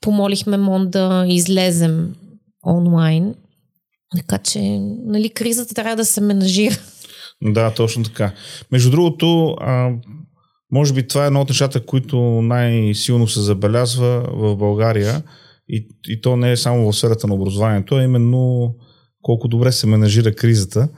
помолихме 0.00 0.56
МОН 0.56 0.90
да 0.90 1.24
излезем 1.28 2.14
онлайн. 2.66 3.34
Така 4.16 4.38
че, 4.38 4.60
нали, 5.04 5.30
кризата 5.30 5.74
трябва 5.74 5.96
да 5.96 6.04
се 6.04 6.20
менажира. 6.20 6.74
Да, 7.42 7.74
точно 7.74 8.04
така. 8.04 8.32
Между 8.72 8.90
другото, 8.90 9.56
а, 9.60 9.90
може 10.72 10.92
би 10.92 11.08
това 11.08 11.24
е 11.24 11.26
едно 11.26 11.40
от 11.40 11.48
нещата, 11.48 11.86
които 11.86 12.20
най-силно 12.42 13.28
се 13.28 13.40
забелязва 13.40 14.28
в 14.32 14.56
България 14.56 15.22
и, 15.68 15.88
и 16.08 16.20
то 16.20 16.36
не 16.36 16.52
е 16.52 16.56
само 16.56 16.92
в 16.92 16.96
сферата 16.96 17.26
на 17.26 17.34
образованието, 17.34 17.94
а 17.94 18.02
именно 18.02 18.74
колко 19.22 19.48
добре 19.48 19.72
се 19.72 19.86
менажира 19.86 20.34
кризата. 20.34 20.88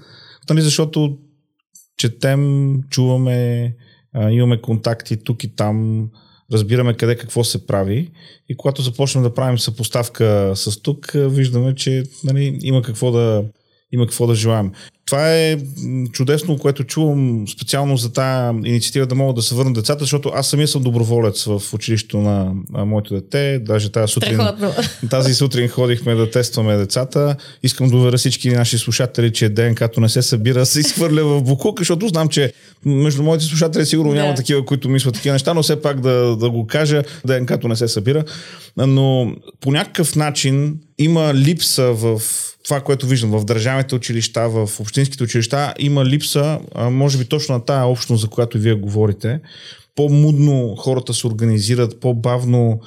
Нали, 0.50 0.62
защото 0.62 1.18
четем, 1.99 2.75
чуваме, 2.90 3.73
а, 4.14 4.30
имаме 4.30 4.61
контакти 4.61 5.16
тук 5.25 5.44
и 5.44 5.56
там, 5.56 6.09
разбираме 6.52 6.94
къде 6.94 7.16
какво 7.16 7.44
се 7.44 7.66
прави 7.66 8.10
и 8.48 8.56
когато 8.56 8.82
започнем 8.82 9.24
да 9.24 9.34
правим 9.34 9.58
съпоставка 9.58 10.52
с 10.54 10.82
тук, 10.82 11.10
виждаме, 11.14 11.74
че 11.74 12.02
нали, 12.24 12.58
има 12.62 12.82
какво 12.82 13.12
да 13.12 13.44
има 13.92 14.06
какво 14.06 14.26
да 14.26 14.34
желаем. 14.34 14.72
Това 15.06 15.34
е 15.34 15.56
чудесно, 16.12 16.58
което 16.58 16.84
чувам 16.84 17.44
специално 17.49 17.96
за 17.96 18.12
тази 18.12 18.58
инициатива 18.64 19.06
да 19.06 19.14
могат 19.14 19.37
да 19.37 19.42
се 19.42 19.54
върнат 19.54 19.75
децата, 19.75 20.04
защото 20.04 20.30
аз 20.34 20.49
самия 20.49 20.68
съм 20.68 20.82
доброволец 20.82 21.44
в 21.44 21.62
училището 21.73 22.18
на, 22.18 22.52
моето 22.70 23.14
дете. 23.14 23.58
Даже 23.58 23.92
тази 23.92 24.12
сутрин, 24.12 24.40
тази 25.11 25.34
сутрин 25.34 25.68
ходихме 25.68 26.14
да 26.14 26.30
тестваме 26.30 26.76
децата. 26.76 27.37
Искам 27.62 27.88
да 27.88 27.96
уверя 27.96 28.16
всички 28.16 28.50
наши 28.50 28.78
слушатели, 28.78 29.32
че 29.32 29.49
ДНК-то 29.49 30.00
не 30.00 30.08
се 30.08 30.23
събира, 30.23 30.66
се 30.66 30.80
изхвърля 30.80 31.25
в 31.25 31.42
букук, 31.42 31.78
защото 31.78 32.08
знам, 32.08 32.28
че 32.28 32.52
между 32.84 33.23
моите 33.23 33.44
слушатели 33.44 33.87
сигурно 33.87 34.12
Да. 34.12 34.23
няма 34.23 34.34
такива, 34.34 34.64
които 34.64 34.88
мислят 34.88 35.14
такива 35.14 35.32
неща, 35.32 35.54
но 35.54 35.62
все 35.62 35.82
пак 35.82 36.00
да, 36.00 36.37
да 36.37 36.50
го 36.50 36.66
кажа, 36.66 37.02
ДНК-то 37.26 37.68
не 37.68 37.76
се 37.76 37.88
събира. 37.88 38.25
Но 38.76 39.32
по 39.61 39.73
някакъв 39.73 40.16
начин 40.16 40.78
има 40.99 41.34
липса 41.34 41.92
в 41.92 42.23
това, 42.64 42.80
което 42.80 43.06
виждам 43.06 43.30
в 43.30 43.44
държавните 43.44 43.94
училища, 43.94 44.49
в 44.49 44.70
общинските 44.94 45.24
училища, 45.24 45.74
има 45.78 46.04
липса, 46.04 46.60
може 46.90 47.18
би 47.18 47.24
точно 47.24 47.54
на 47.54 47.64
тая 47.64 47.86
общност, 47.86 48.20
за 48.20 48.28
която 48.28 48.58
вие 48.58 48.74
говорите. 48.74 49.40
По-мудно 49.94 50.76
хората 50.78 51.14
се 51.14 51.26
организират, 51.26 52.00
по-бавно 52.00 52.80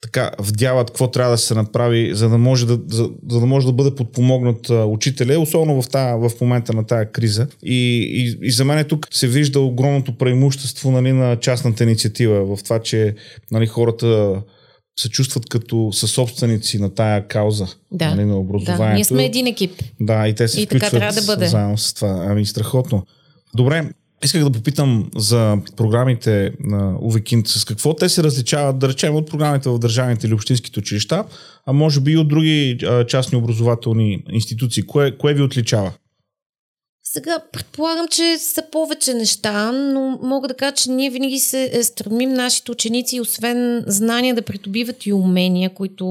така 0.00 0.30
вдяват 0.38 0.90
какво 0.90 1.10
трябва 1.10 1.30
да 1.30 1.38
се 1.38 1.54
направи, 1.54 2.14
за 2.14 2.28
да 2.28 2.38
може 2.38 2.66
да, 2.66 2.78
за, 2.88 3.10
за 3.30 3.40
да, 3.40 3.46
може 3.46 3.66
да 3.66 3.72
бъде 3.72 3.94
подпомогнат 3.94 4.70
учителя, 4.70 5.38
особено 5.38 5.82
в, 5.82 5.88
тая, 5.88 6.18
в 6.18 6.30
момента 6.40 6.72
на 6.72 6.86
тая 6.86 7.12
криза. 7.12 7.46
И, 7.62 8.00
и, 8.00 8.46
и 8.46 8.50
за 8.50 8.64
мен 8.64 8.84
тук 8.84 9.08
се 9.10 9.28
вижда 9.28 9.60
огромното 9.60 10.18
преимущество 10.18 10.90
нали, 10.90 11.12
на 11.12 11.36
частната 11.36 11.84
инициатива 11.84 12.56
в 12.56 12.64
това, 12.64 12.78
че 12.78 13.14
нали, 13.50 13.66
хората 13.66 14.42
се 14.98 15.08
чувстват 15.08 15.48
като 15.48 15.90
съсобственици 15.92 16.78
на 16.78 16.90
тая 16.90 17.28
кауза 17.28 17.66
Да. 17.92 18.10
нали, 18.10 18.20
на 18.20 18.26
Да, 18.26 18.34
образованието. 18.34 18.94
ние 18.94 19.04
сме 19.04 19.24
един 19.24 19.46
екип. 19.46 19.70
Да, 20.00 20.28
и 20.28 20.34
те 20.34 20.48
се 20.48 20.60
И 20.60 20.66
така 20.66 20.76
включват 20.78 21.00
трябва 21.00 21.20
да 21.20 21.26
бъде. 21.26 21.46
заедно 21.46 21.78
с 21.78 21.94
това. 21.94 22.26
Ами 22.28 22.46
страхотно. 22.46 23.06
Добре, 23.54 23.90
исках 24.24 24.44
да 24.44 24.50
попитам 24.50 25.10
за 25.16 25.56
програмите 25.76 26.50
на 26.60 26.96
Увекинт. 27.00 27.48
С 27.48 27.64
какво 27.64 27.94
те 27.94 28.08
се 28.08 28.22
различават, 28.22 28.78
да 28.78 28.88
речем, 28.88 29.14
от 29.14 29.30
програмите 29.30 29.68
в 29.68 29.78
държавните 29.78 30.26
или 30.26 30.34
общинските 30.34 30.80
училища, 30.80 31.24
а 31.66 31.72
може 31.72 32.00
би 32.00 32.12
и 32.12 32.16
от 32.16 32.28
други 32.28 32.78
а, 32.82 33.06
частни 33.06 33.38
образователни 33.38 34.22
институции. 34.30 34.82
Кое, 34.82 35.10
кое 35.10 35.34
ви 35.34 35.42
отличава? 35.42 35.92
Сега 37.12 37.38
предполагам, 37.52 38.08
че 38.08 38.38
са 38.38 38.62
повече 38.72 39.14
неща, 39.14 39.72
но 39.72 40.18
мога 40.22 40.48
да 40.48 40.54
кажа, 40.54 40.74
че 40.74 40.90
ние 40.90 41.10
винаги 41.10 41.38
се 41.38 41.70
е, 41.72 41.82
стремим 41.82 42.32
нашите 42.32 42.72
ученици, 42.72 43.20
освен 43.20 43.84
знания, 43.86 44.34
да 44.34 44.42
придобиват 44.42 45.06
и 45.06 45.12
умения, 45.12 45.70
които 45.70 46.06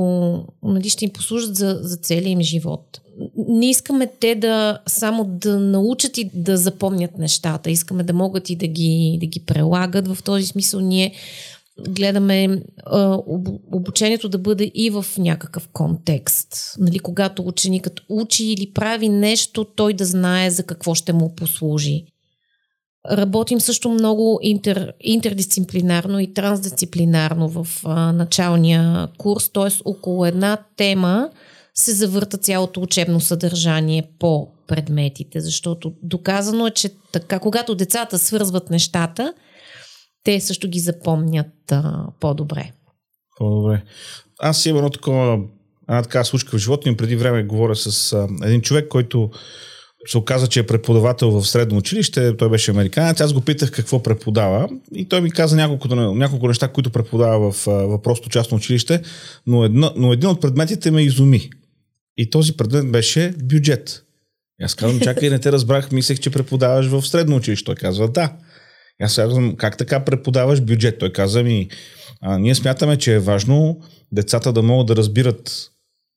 нали, 0.63 0.89
ще 0.89 1.05
им 1.05 1.11
послужат 1.11 1.55
за, 1.55 1.79
за 1.81 1.97
целия 1.97 2.31
им 2.31 2.41
живот. 2.41 3.01
Не 3.47 3.69
искаме 3.69 4.07
те 4.19 4.35
да 4.35 4.79
само 4.87 5.25
да 5.25 5.59
научат 5.59 6.17
и 6.17 6.29
да 6.33 6.57
запомнят 6.57 7.17
нещата. 7.17 7.71
Искаме 7.71 8.03
да 8.03 8.13
могат 8.13 8.49
и 8.49 8.55
да 8.55 8.67
ги, 8.67 9.17
да 9.19 9.25
ги 9.25 9.39
прилагат. 9.39 10.07
В 10.07 10.23
този 10.23 10.45
смисъл 10.45 10.79
ние 10.79 11.13
гледаме 11.79 12.63
а, 12.85 13.19
об- 13.27 13.59
обучението 13.71 14.29
да 14.29 14.37
бъде 14.37 14.71
и 14.75 14.89
в 14.89 15.05
някакъв 15.17 15.69
контекст. 15.73 16.75
Нали, 16.79 16.99
когато 16.99 17.47
ученикът 17.47 18.01
учи 18.09 18.45
или 18.45 18.73
прави 18.73 19.09
нещо, 19.09 19.65
той 19.75 19.93
да 19.93 20.05
знае 20.05 20.49
за 20.49 20.63
какво 20.63 20.95
ще 20.95 21.13
му 21.13 21.35
послужи. 21.35 22.05
Работим 23.11 23.61
също 23.61 23.89
много 23.89 24.39
интер, 24.41 24.93
интердисциплинарно 25.01 26.19
и 26.19 26.33
трансдисциплинарно 26.33 27.49
в 27.49 27.67
а, 27.83 28.11
началния 28.11 29.07
курс, 29.17 29.49
т.е. 29.49 29.81
около 29.85 30.25
една 30.25 30.57
тема 30.77 31.29
се 31.75 31.93
завърта 31.93 32.37
цялото 32.37 32.81
учебно 32.81 33.19
съдържание 33.19 34.03
по 34.19 34.47
предметите, 34.67 35.41
защото 35.41 35.93
доказано 36.03 36.67
е, 36.67 36.71
че 36.71 36.89
така, 37.11 37.39
когато 37.39 37.75
децата 37.75 38.17
свързват 38.17 38.69
нещата, 38.69 39.33
те 40.25 40.39
също 40.39 40.67
ги 40.67 40.79
запомнят 40.79 41.71
а, 41.71 42.05
по-добре. 42.19 42.71
По-добре. 43.37 43.83
Аз 44.39 44.65
имам 44.65 44.77
едно 44.77 44.89
такова, 44.89 45.39
една 45.89 46.01
така 46.03 46.23
случка 46.23 46.57
в 46.57 46.61
живота 46.61 46.89
ми. 46.89 46.97
Преди 46.97 47.15
време 47.15 47.43
говоря 47.43 47.75
с 47.75 48.13
а, 48.13 48.27
един 48.43 48.61
човек, 48.61 48.87
който 48.87 49.31
се 50.07 50.17
оказа, 50.17 50.47
че 50.47 50.59
е 50.59 50.67
преподавател 50.67 51.31
в 51.31 51.47
средно 51.47 51.77
училище. 51.77 52.37
Той 52.37 52.49
беше 52.49 52.71
американец. 52.71 53.21
Аз 53.21 53.33
го 53.33 53.41
питах 53.41 53.71
какво 53.71 54.03
преподава 54.03 54.69
и 54.95 55.05
той 55.05 55.21
ми 55.21 55.31
каза 55.31 55.55
няколко, 55.55 55.95
няколко 55.95 56.47
неща, 56.47 56.67
които 56.67 56.89
преподава 56.89 57.51
в 57.51 57.65
въпросното 57.65 58.29
частно 58.29 58.57
училище, 58.57 59.01
но, 59.47 59.63
едно, 59.63 59.91
но 59.95 60.13
един 60.13 60.29
от 60.29 60.41
предметите 60.41 60.91
ме 60.91 61.01
изуми. 61.01 61.49
И 62.17 62.29
този 62.29 62.57
предмет 62.57 62.91
беше 62.91 63.33
бюджет. 63.43 64.03
Аз 64.61 64.75
казвам, 64.75 64.99
чакай, 64.99 65.29
не 65.29 65.39
те 65.39 65.51
разбрах, 65.51 65.91
мислех, 65.91 66.19
че 66.19 66.29
преподаваш 66.29 66.85
в 66.85 67.07
средно 67.07 67.35
училище. 67.35 67.65
Той 67.65 67.75
казва, 67.75 68.07
да. 68.07 68.33
Аз 69.01 69.15
казвам, 69.15 69.55
как 69.55 69.77
така 69.77 70.05
преподаваш 70.05 70.61
бюджет? 70.61 70.99
Той 70.99 71.11
каза 71.11 71.43
ми, 71.43 71.69
а, 72.21 72.37
ние 72.37 72.55
смятаме, 72.55 72.97
че 72.97 73.13
е 73.13 73.19
важно 73.19 73.79
децата 74.11 74.53
да 74.53 74.61
могат 74.61 74.87
да 74.87 74.95
разбират 74.95 75.71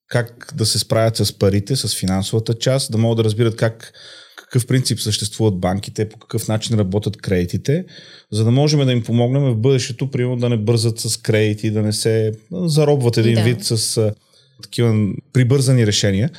как 0.09 0.53
да 0.57 0.67
се 0.67 0.79
справят 0.79 1.17
с 1.17 1.39
парите, 1.39 1.77
с 1.77 1.97
финансовата 1.97 2.55
част, 2.55 2.93
да 2.93 2.99
могат 2.99 3.17
да 3.17 3.25
разбират 3.25 3.57
как 3.57 3.93
какъв 4.37 4.67
принцип 4.67 5.01
съществуват 5.01 5.61
банките, 5.61 6.09
по 6.09 6.19
какъв 6.19 6.49
начин 6.49 6.79
работят 6.79 7.17
кредитите, 7.17 7.85
за 8.33 8.45
да 8.45 8.51
можем 8.51 8.87
да 8.87 8.93
им 8.93 9.03
помогнем 9.03 9.43
в 9.43 9.57
бъдещето, 9.57 10.11
примерно 10.11 10.37
да 10.37 10.49
не 10.49 10.57
бързат 10.57 11.01
с 11.01 11.17
кредити, 11.17 11.71
да 11.71 11.83
не 11.83 11.93
се 11.93 12.33
заробват 12.53 13.17
един 13.17 13.35
да. 13.35 13.43
вид 13.43 13.65
с 13.65 13.97
а, 13.97 14.15
такива 14.63 15.09
прибързани 15.33 15.87
решения. 15.87 16.31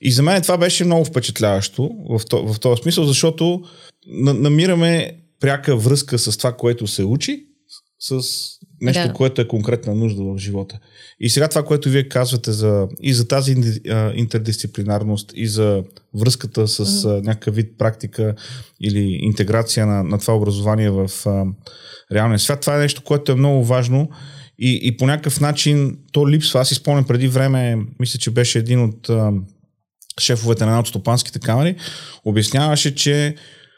И 0.00 0.12
за 0.12 0.22
мен 0.22 0.42
това 0.42 0.58
беше 0.58 0.84
много 0.84 1.04
впечатляващо 1.04 1.90
в, 2.10 2.20
то, 2.28 2.52
в 2.52 2.60
този 2.60 2.82
смисъл, 2.82 3.04
защото 3.04 3.62
на, 4.06 4.34
намираме 4.34 5.12
пряка 5.44 5.76
връзка 5.76 6.18
с 6.18 6.36
това, 6.36 6.52
което 6.52 6.86
се 6.86 7.04
учи, 7.04 7.46
с 7.98 8.22
нещо, 8.80 9.06
да. 9.06 9.12
което 9.12 9.40
е 9.40 9.48
конкретна 9.48 9.94
нужда 9.94 10.22
в 10.24 10.38
живота. 10.38 10.78
И 11.20 11.30
сега 11.30 11.48
това, 11.48 11.64
което 11.64 11.88
вие 11.88 12.08
казвате 12.08 12.52
за, 12.52 12.88
и 13.00 13.14
за 13.14 13.28
тази 13.28 13.56
интердисциплинарност, 14.14 15.32
и 15.34 15.46
за 15.46 15.82
връзката 16.14 16.68
с 16.68 16.84
mm-hmm. 16.84 17.26
някакъв 17.26 17.54
вид 17.54 17.78
практика 17.78 18.34
или 18.80 19.18
интеграция 19.20 19.86
на, 19.86 20.04
на 20.04 20.18
това 20.18 20.36
образование 20.36 20.90
в 20.90 21.10
а, 21.26 21.44
реалния 22.12 22.38
свят, 22.38 22.60
това 22.60 22.76
е 22.76 22.80
нещо, 22.80 23.02
което 23.02 23.32
е 23.32 23.34
много 23.34 23.64
важно 23.64 24.10
и, 24.58 24.80
и 24.82 24.96
по 24.96 25.06
някакъв 25.06 25.40
начин 25.40 25.98
то 26.12 26.28
липсва. 26.28 26.60
Аз 26.60 26.68
си 26.68 26.74
спомням 26.74 27.04
преди 27.04 27.28
време, 27.28 27.78
мисля, 28.00 28.18
че 28.18 28.30
беше 28.30 28.58
един 28.58 28.84
от 28.84 29.08
а, 29.10 29.32
шефовете 30.20 30.64
на 30.64 30.70
една 30.70 30.80
от 30.80 30.88
стопанските 30.88 31.38
камери, 31.38 31.76
обясняваше, 32.24 32.94
че 32.94 33.36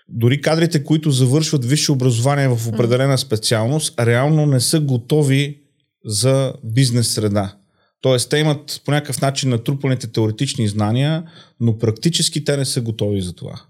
дори 0.08 0.40
кадрите, 0.40 0.84
които 0.84 1.10
завършват 1.10 1.64
висше 1.64 1.92
образование 1.92 2.48
в 2.48 2.68
определена 2.68 3.18
специалност, 3.18 4.00
реално 4.00 4.46
не 4.46 4.60
са 4.60 4.80
готови 4.80 5.60
за 6.04 6.54
бизнес 6.64 7.08
среда. 7.08 7.56
Тоест, 8.00 8.30
те 8.30 8.38
имат 8.38 8.82
по 8.84 8.90
някакъв 8.90 9.20
начин 9.20 9.50
натрупаните 9.50 10.06
теоретични 10.06 10.68
знания, 10.68 11.30
но 11.60 11.78
практически 11.78 12.44
те 12.44 12.56
не 12.56 12.64
са 12.64 12.80
готови 12.80 13.20
за 13.20 13.32
това. 13.32 13.60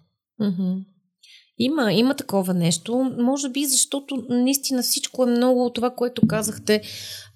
Mm-hmm. 0.41 0.85
Има, 1.59 1.93
има 1.93 2.15
такова 2.15 2.55
нещо. 2.55 3.13
Може 3.19 3.49
би, 3.49 3.67
защото 3.67 4.25
наистина 4.29 4.83
всичко 4.83 5.23
е 5.23 5.31
много 5.31 5.71
това, 5.71 5.91
което 5.91 6.27
казахте 6.27 6.83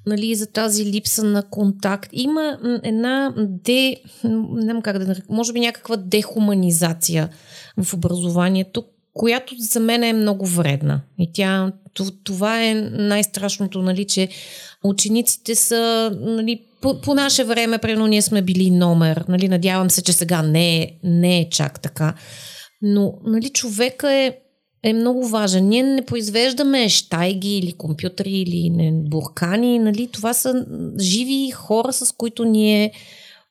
нали, 0.07 0.35
за 0.35 0.47
тази 0.47 0.87
липса 0.87 1.25
на 1.25 1.43
контакт. 1.43 2.11
Има 2.13 2.59
една 2.83 3.35
де, 3.37 3.97
не 4.25 4.83
как 4.83 4.99
да 4.99 5.07
нарека, 5.07 5.27
може 5.31 5.53
би 5.53 5.61
някаква 5.61 5.97
дехуманизация 5.97 7.29
в 7.83 7.95
образованието, 7.95 8.85
която 9.15 9.55
за 9.59 9.81
мен 9.81 10.03
е 10.03 10.13
много 10.13 10.47
вредна. 10.47 11.01
И 11.19 11.31
тя, 11.33 11.73
това 12.25 12.65
е 12.65 12.75
най-страшното, 12.75 13.83
нали, 13.83 14.05
че 14.05 14.29
учениците 14.85 15.55
са, 15.55 16.13
нали, 16.21 16.63
по, 16.81 17.01
по 17.01 17.15
наше 17.15 17.45
време, 17.45 17.79
прено 17.79 18.07
ние 18.07 18.23
сме 18.23 18.43
били 18.43 18.71
номер, 18.71 19.25
нали, 19.29 19.49
надявам 19.49 19.91
се, 19.91 20.03
че 20.03 20.13
сега 20.13 20.43
не 20.43 20.83
е, 20.83 20.93
не 21.05 21.39
е 21.39 21.49
чак 21.51 21.81
така. 21.81 22.15
Но, 22.83 23.15
нали, 23.25 23.49
човека 23.49 24.13
е, 24.13 24.37
е 24.83 24.93
много 24.93 25.27
важен. 25.27 25.69
Ние 25.69 25.83
не 25.83 26.05
произвеждаме 26.05 26.89
щайги 26.89 27.59
или 27.59 27.73
компютри 27.73 28.31
или 28.31 28.71
не, 28.71 28.93
буркани, 28.93 29.79
нали, 29.79 30.09
това 30.13 30.35
са 30.35 30.67
живи 31.01 31.51
хора, 31.51 31.93
с 31.93 32.13
които 32.13 32.45
ние, 32.45 32.93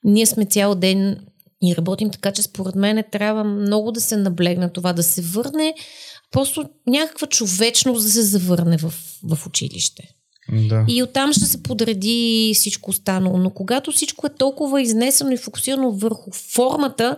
ние 0.03 0.25
сме 0.25 0.45
цял 0.45 0.75
ден 0.75 1.17
и 1.63 1.75
работим 1.75 2.09
така, 2.11 2.31
че 2.31 2.41
според 2.41 2.75
мен 2.75 3.03
трябва 3.11 3.43
много 3.43 3.91
да 3.91 4.01
се 4.01 4.17
наблегне 4.17 4.69
това, 4.69 4.93
да 4.93 5.03
се 5.03 5.21
върне 5.21 5.73
просто 6.31 6.65
някаква 6.87 7.27
човечност 7.27 8.03
да 8.03 8.11
се 8.11 8.21
завърне 8.21 8.77
в, 8.77 8.93
в 9.23 9.47
училище. 9.47 10.03
Да. 10.69 10.85
И 10.87 11.03
оттам 11.03 11.33
ще 11.33 11.45
се 11.45 11.63
подреди 11.63 12.51
всичко 12.55 12.89
останало. 12.89 13.37
Но 13.37 13.49
когато 13.49 13.91
всичко 13.91 14.27
е 14.27 14.35
толкова 14.37 14.81
изнесено 14.81 15.31
и 15.31 15.37
фокусирано 15.37 15.91
върху 15.91 16.31
формата, 16.31 17.15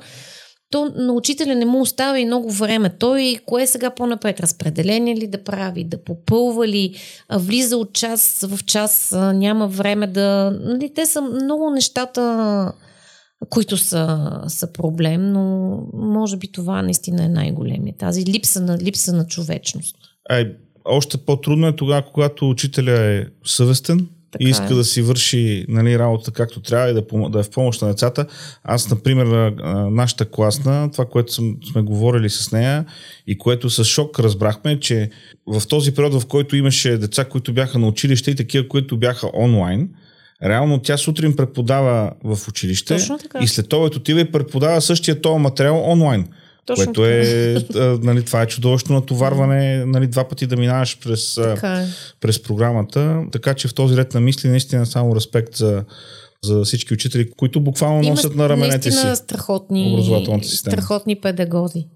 то 0.71 0.91
на 0.95 1.13
учителя 1.13 1.55
не 1.55 1.65
му 1.65 1.81
остава 1.81 2.19
и 2.19 2.25
много 2.25 2.51
време. 2.51 2.89
Той 2.89 3.37
кое 3.45 3.63
е 3.63 3.67
сега 3.67 3.89
по-напред? 3.89 4.39
Разпределение 4.39 5.15
ли 5.15 5.27
да 5.27 5.43
прави, 5.43 5.83
да 5.83 6.03
попълва 6.03 6.67
ли, 6.67 6.95
влиза 7.31 7.77
от 7.77 7.93
час 7.93 8.45
в 8.49 8.63
час, 8.63 9.11
няма 9.33 9.67
време 9.67 10.07
да... 10.07 10.57
Нали, 10.61 10.93
те 10.93 11.05
са 11.05 11.21
много 11.21 11.69
нещата, 11.69 12.73
които 13.49 13.77
са, 13.77 14.29
са 14.47 14.73
проблем, 14.73 15.31
но 15.31 15.77
може 15.93 16.37
би 16.37 16.51
това 16.51 16.81
наистина 16.81 17.23
е 17.23 17.29
най-големия. 17.29 17.95
Тази 17.97 18.25
липса 18.25 18.61
на, 18.61 18.77
липса 18.77 19.13
на 19.13 19.27
човечност. 19.27 19.95
Ай, 20.29 20.55
още 20.85 21.17
по-трудно 21.17 21.67
е 21.67 21.75
тогава, 21.75 22.01
когато 22.01 22.49
учителя 22.49 22.99
е 22.99 23.25
съвестен 23.45 24.07
така 24.31 24.45
и 24.45 24.49
иска 24.49 24.73
е. 24.73 24.73
да 24.73 24.83
си 24.83 25.01
върши 25.01 25.65
нали, 25.67 25.99
работа 25.99 26.31
както 26.31 26.61
трябва 26.61 26.89
и 26.89 26.93
да, 26.93 27.29
да 27.29 27.39
е 27.39 27.43
в 27.43 27.49
помощ 27.49 27.81
на 27.81 27.87
децата. 27.87 28.25
Аз, 28.63 28.89
например, 28.89 29.53
нашата 29.91 30.25
класна, 30.25 30.91
това, 30.91 31.05
което 31.05 31.33
съм, 31.33 31.55
сме 31.71 31.81
говорили 31.81 32.29
с 32.29 32.51
нея 32.51 32.85
и 33.27 33.37
което 33.37 33.69
с 33.69 33.83
шок 33.83 34.19
разбрахме, 34.19 34.79
че 34.79 35.09
в 35.47 35.67
този 35.67 35.93
период, 35.93 36.21
в 36.21 36.25
който 36.25 36.55
имаше 36.55 36.97
деца, 36.97 37.25
които 37.25 37.53
бяха 37.53 37.79
на 37.79 37.87
училище 37.87 38.31
и 38.31 38.35
такива, 38.35 38.67
които 38.67 38.97
бяха 38.97 39.29
онлайн, 39.33 39.89
Реално 40.43 40.79
тя 40.79 40.97
сутрин 40.97 41.35
преподава 41.35 42.11
в 42.23 42.47
училище 42.47 42.97
и 43.41 43.47
след 43.47 43.69
това 43.69 43.85
отива 43.85 44.19
и 44.19 44.31
преподава 44.31 44.81
същия 44.81 45.21
този 45.21 45.39
материал 45.39 45.83
онлайн. 45.85 46.27
Точно 46.65 46.85
което 46.85 47.05
е, 47.05 47.65
нали, 48.01 48.25
това 48.25 48.41
е 48.41 48.47
чудовищно 48.47 48.95
натоварване, 48.95 49.85
нали, 49.85 50.07
два 50.07 50.27
пъти 50.27 50.47
да 50.47 50.57
минаваш 50.57 50.99
през, 50.99 51.37
е. 51.37 51.55
през 52.21 52.43
програмата. 52.43 53.23
Така 53.31 53.53
че 53.53 53.67
в 53.67 53.73
този 53.73 53.97
ред 53.97 54.13
на 54.13 54.19
мисли 54.21 54.49
наистина 54.49 54.85
само 54.85 55.15
респект 55.15 55.55
за, 55.55 55.83
за 56.43 56.63
всички 56.63 56.93
учители, 56.93 57.31
които 57.31 57.61
буквално 57.61 58.03
Има 58.03 58.09
носят 58.09 58.35
на 58.35 58.49
раменете 58.49 58.91
си 58.91 59.15
страхотни, 59.15 59.91
образователната 59.93 60.47
система. 60.47 60.71
страхотни 60.71 61.15
педагози. 61.15 61.87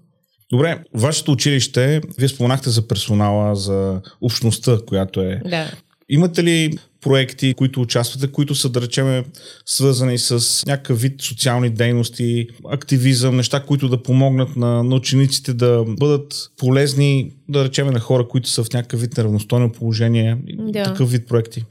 Добре, 0.50 0.78
вашето 0.94 1.32
училище, 1.32 2.00
вие 2.18 2.28
споменахте 2.28 2.70
за 2.70 2.88
персонала, 2.88 3.56
за 3.56 4.00
общността, 4.20 4.78
която 4.86 5.20
е. 5.20 5.40
Да. 5.44 5.70
Имате 6.08 6.44
ли 6.44 6.78
проекти, 7.00 7.54
които 7.54 7.80
участвате, 7.80 8.32
които 8.32 8.54
са, 8.54 8.68
да 8.68 8.80
речеме, 8.80 9.24
свързани 9.66 10.18
с 10.18 10.66
някакъв 10.66 11.00
вид 11.00 11.22
социални 11.22 11.70
дейности, 11.70 12.48
активизъм, 12.70 13.36
неща, 13.36 13.60
които 13.60 13.88
да 13.88 14.02
помогнат 14.02 14.56
на, 14.56 14.82
на 14.82 14.96
учениците 14.96 15.54
да 15.54 15.84
бъдат 15.86 16.50
полезни, 16.56 17.32
да 17.48 17.64
речеме, 17.64 17.90
на 17.90 18.00
хора, 18.00 18.28
които 18.28 18.48
са 18.48 18.64
в 18.64 18.72
някакъв 18.72 19.00
вид 19.00 19.16
неравностойно 19.16 19.72
положение, 19.72 20.38
да. 20.58 20.82
такъв 20.82 21.10
вид 21.10 21.28
проекти? 21.28 21.64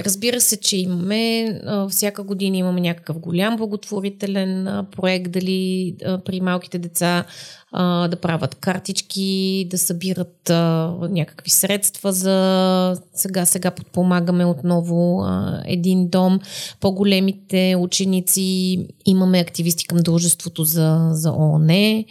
Разбира 0.00 0.40
се, 0.40 0.56
че 0.56 0.76
имаме. 0.76 1.60
Всяка 1.90 2.22
година 2.22 2.56
имаме 2.56 2.80
някакъв 2.80 3.18
голям 3.18 3.56
благотворителен 3.56 4.84
проект, 4.96 5.30
дали 5.30 5.94
при 6.24 6.40
малките 6.40 6.78
деца 6.78 7.24
а, 7.72 8.08
да 8.08 8.16
правят 8.16 8.54
картички, 8.54 9.66
да 9.70 9.78
събират 9.78 10.50
а, 10.50 10.94
някакви 11.10 11.50
средства 11.50 12.12
за 12.12 12.96
сега, 13.14 13.46
сега 13.46 13.70
подпомагаме 13.70 14.44
отново 14.70 15.22
а, 15.22 15.62
един 15.66 16.08
дом. 16.08 16.40
По-големите 16.80 17.76
ученици 17.78 18.78
имаме 19.06 19.38
активисти 19.38 19.86
към 19.86 19.98
дружеството 19.98 20.64
за, 20.64 21.08
за 21.12 21.30
ООН. 21.30 22.04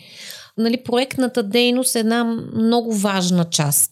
Нали, 0.58 0.84
проектната 0.84 1.43
дейност 1.43 1.95
е 1.95 2.00
една 2.00 2.24
много 2.56 2.93
важна 2.93 3.45
част 3.45 3.91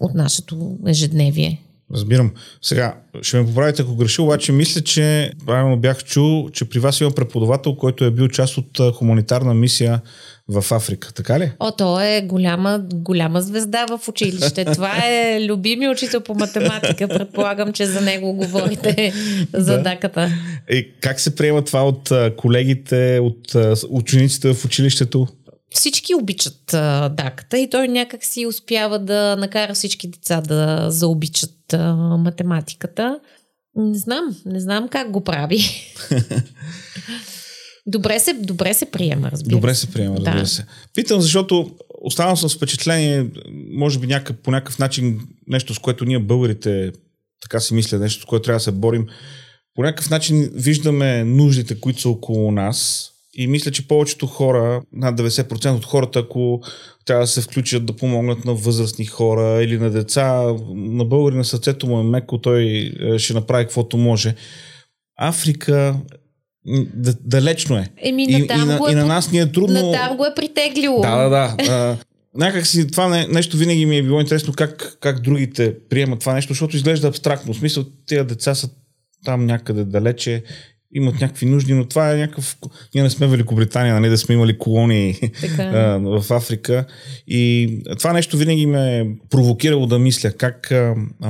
от 0.00 0.14
нашето 0.14 0.78
ежедневие. 0.86 1.62
Разбирам. 1.94 2.30
Сега, 2.62 2.94
ще 3.22 3.36
ме 3.40 3.46
поправите, 3.46 3.82
ако 3.82 3.96
греша, 3.96 4.22
обаче 4.22 4.52
мисля, 4.52 4.80
че 4.80 5.32
правилно 5.46 5.76
бях 5.76 6.04
чул, 6.04 6.50
че 6.50 6.64
при 6.64 6.78
вас 6.78 7.00
има 7.00 7.10
преподавател, 7.10 7.74
който 7.74 8.04
е 8.04 8.10
бил 8.10 8.28
част 8.28 8.58
от 8.58 8.94
хуманитарна 8.94 9.54
мисия 9.54 10.00
в 10.50 10.72
Африка, 10.72 11.12
така 11.12 11.38
ли? 11.40 11.52
О, 11.60 11.70
то 11.70 12.00
е 12.00 12.22
голяма, 12.22 12.80
голяма 12.92 13.42
звезда 13.42 13.86
в 13.86 14.08
училище. 14.08 14.64
Това 14.64 14.92
е 15.06 15.46
любими 15.46 15.88
учител 15.88 16.20
по 16.20 16.34
математика. 16.34 17.08
Предполагам, 17.08 17.72
че 17.72 17.86
за 17.86 18.00
него 18.00 18.32
говорите 18.32 19.12
за 19.52 19.72
да. 19.76 19.82
даката. 19.82 20.30
И 20.70 20.92
как 21.00 21.20
се 21.20 21.36
приема 21.36 21.64
това 21.64 21.84
от 21.84 22.12
колегите, 22.36 23.20
от 23.22 23.54
учениците 23.90 24.54
в 24.54 24.64
училището? 24.64 25.26
Всички 25.74 26.14
обичат 26.14 26.74
а, 26.74 27.08
даката 27.08 27.58
и 27.58 27.70
той 27.70 27.88
някак 27.88 28.24
си 28.24 28.46
успява 28.46 28.98
да 28.98 29.36
накара 29.36 29.74
всички 29.74 30.08
деца 30.08 30.40
да 30.40 30.86
заобичат 30.90 31.72
а, 31.72 31.94
математиката. 31.96 33.20
Не 33.76 33.98
знам, 33.98 34.36
не 34.46 34.60
знам 34.60 34.88
как 34.88 35.10
го 35.10 35.20
прави. 35.20 35.60
Добре 37.86 38.18
се, 38.18 38.32
добре 38.32 38.74
се 38.74 38.86
приема, 38.86 39.30
разбира 39.30 39.56
Добре 39.56 39.74
се 39.74 39.86
приема, 39.86 40.16
разбира 40.16 40.40
да. 40.40 40.46
се. 40.46 40.66
Питам, 40.94 41.20
защото 41.20 41.70
оставам 42.00 42.36
с 42.36 42.48
впечатление, 42.48 43.26
може 43.72 43.98
би 43.98 44.06
някак, 44.06 44.38
по 44.38 44.50
някакъв 44.50 44.78
начин 44.78 45.20
нещо, 45.46 45.74
с 45.74 45.78
което 45.78 46.04
ние 46.04 46.18
българите, 46.18 46.92
така 47.42 47.60
си 47.60 47.74
мисля, 47.74 47.98
нещо, 47.98 48.22
с 48.22 48.24
което 48.24 48.42
трябва 48.42 48.56
да 48.56 48.64
се 48.64 48.72
борим. 48.72 49.06
по 49.74 49.82
някакъв 49.82 50.10
начин 50.10 50.50
виждаме 50.54 51.24
нуждите, 51.24 51.80
които 51.80 52.00
са 52.00 52.08
около 52.08 52.52
нас 52.52 53.10
и 53.34 53.46
мисля, 53.46 53.70
че 53.70 53.88
повечето 53.88 54.26
хора, 54.26 54.82
над 54.92 55.20
90% 55.20 55.76
от 55.76 55.84
хората, 55.84 56.18
ако 56.18 56.60
трябва 57.04 57.24
да 57.24 57.26
се 57.26 57.40
включат 57.40 57.86
да 57.86 57.96
помогнат 57.96 58.44
на 58.44 58.54
възрастни 58.54 59.04
хора 59.04 59.62
или 59.62 59.78
на 59.78 59.90
деца, 59.90 60.54
на 60.74 61.04
българи 61.04 61.36
на 61.36 61.44
сърцето 61.44 61.86
му 61.86 62.00
е 62.00 62.04
меко, 62.04 62.38
той 62.38 62.92
е, 63.00 63.18
ще 63.18 63.34
направи 63.34 63.64
каквото 63.64 63.96
може. 63.96 64.34
Африка 65.16 65.96
далечно 67.20 67.76
е. 67.76 67.88
Еми, 67.96 68.24
и, 68.24 68.32
и, 68.32 68.46
на, 68.46 68.80
е, 68.88 68.92
и 68.92 68.94
на 68.94 69.06
нас 69.06 69.32
ни 69.32 69.38
е 69.38 69.52
трудно. 69.52 69.86
На 69.86 69.92
там 69.92 70.16
го 70.16 70.24
е 70.26 70.34
притеглило. 70.34 71.00
Да, 71.00 71.16
да, 71.16 71.28
да. 71.28 71.56
А, 71.72 71.96
някак 72.38 72.66
си 72.66 72.90
това 72.90 73.08
нещо 73.08 73.56
винаги 73.56 73.86
ми 73.86 73.96
е 73.96 74.02
било 74.02 74.20
интересно 74.20 74.52
как, 74.52 74.96
как 75.00 75.20
другите 75.20 75.74
приемат 75.90 76.20
това 76.20 76.34
нещо, 76.34 76.52
защото 76.52 76.76
изглежда 76.76 77.08
абстрактно. 77.08 77.52
В 77.52 77.56
смисъл, 77.56 77.84
тези 78.06 78.24
деца 78.24 78.54
са 78.54 78.70
там 79.24 79.46
някъде 79.46 79.84
далече 79.84 80.42
имат 80.94 81.20
някакви 81.20 81.46
нужди, 81.46 81.74
но 81.74 81.84
това 81.84 82.12
е 82.12 82.16
някакъв... 82.16 82.56
Ние 82.94 83.02
не 83.02 83.10
сме 83.10 83.26
Великобритания, 83.26 83.94
нали, 83.94 84.08
да 84.08 84.18
сме 84.18 84.34
имали 84.34 84.58
колонии 84.58 85.20
така. 85.40 85.98
в 86.02 86.24
Африка. 86.30 86.84
И 87.28 87.68
това 87.98 88.12
нещо 88.12 88.36
винаги 88.36 88.66
ме 88.66 88.98
е 88.98 89.06
провокирало 89.30 89.86
да 89.86 89.98
мисля 89.98 90.32
как, 90.32 90.72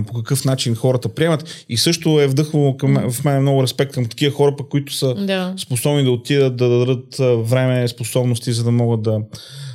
по 0.06 0.14
какъв 0.14 0.44
начин 0.44 0.74
хората 0.74 1.08
приемат. 1.08 1.64
И 1.68 1.76
също 1.76 2.20
е 2.20 2.26
вдъхвало 2.26 2.76
към, 2.76 3.10
в 3.10 3.24
мен 3.24 3.42
много 3.42 3.62
респект 3.62 3.92
към 3.92 4.06
такива 4.06 4.34
хора, 4.34 4.54
които 4.70 4.94
са 4.94 5.14
да. 5.14 5.54
способни 5.58 6.04
да 6.04 6.10
отидат, 6.10 6.56
да 6.56 6.68
дадат 6.68 7.16
време, 7.48 7.88
способности, 7.88 8.52
за 8.52 8.64
да 8.64 8.70
могат 8.70 9.02
да 9.02 9.20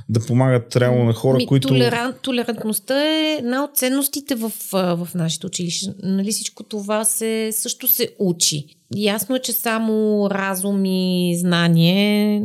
да 0.10 0.20
помагат 0.20 0.76
реално 0.76 1.04
на 1.04 1.14
хора, 1.14 1.38
Ми, 1.38 1.48
които... 1.48 1.68
Толерант, 1.68 2.16
толерантността 2.22 3.04
е 3.04 3.36
една 3.40 3.64
от 3.64 3.78
ценностите 3.78 4.36
в, 4.36 4.52
в 4.72 5.08
нашите 5.16 5.48
училища. 5.48 5.94
Нали 6.04 6.32
всичко 6.32 6.64
това 6.64 7.06
се, 7.06 7.50
също 7.52 7.88
се 7.88 8.10
учи. 8.20 8.66
Ясно 8.96 9.36
е, 9.36 9.40
че 9.40 9.54
само 9.54 10.28
разум 10.30 10.86
и 10.86 11.36
знание 11.40 12.42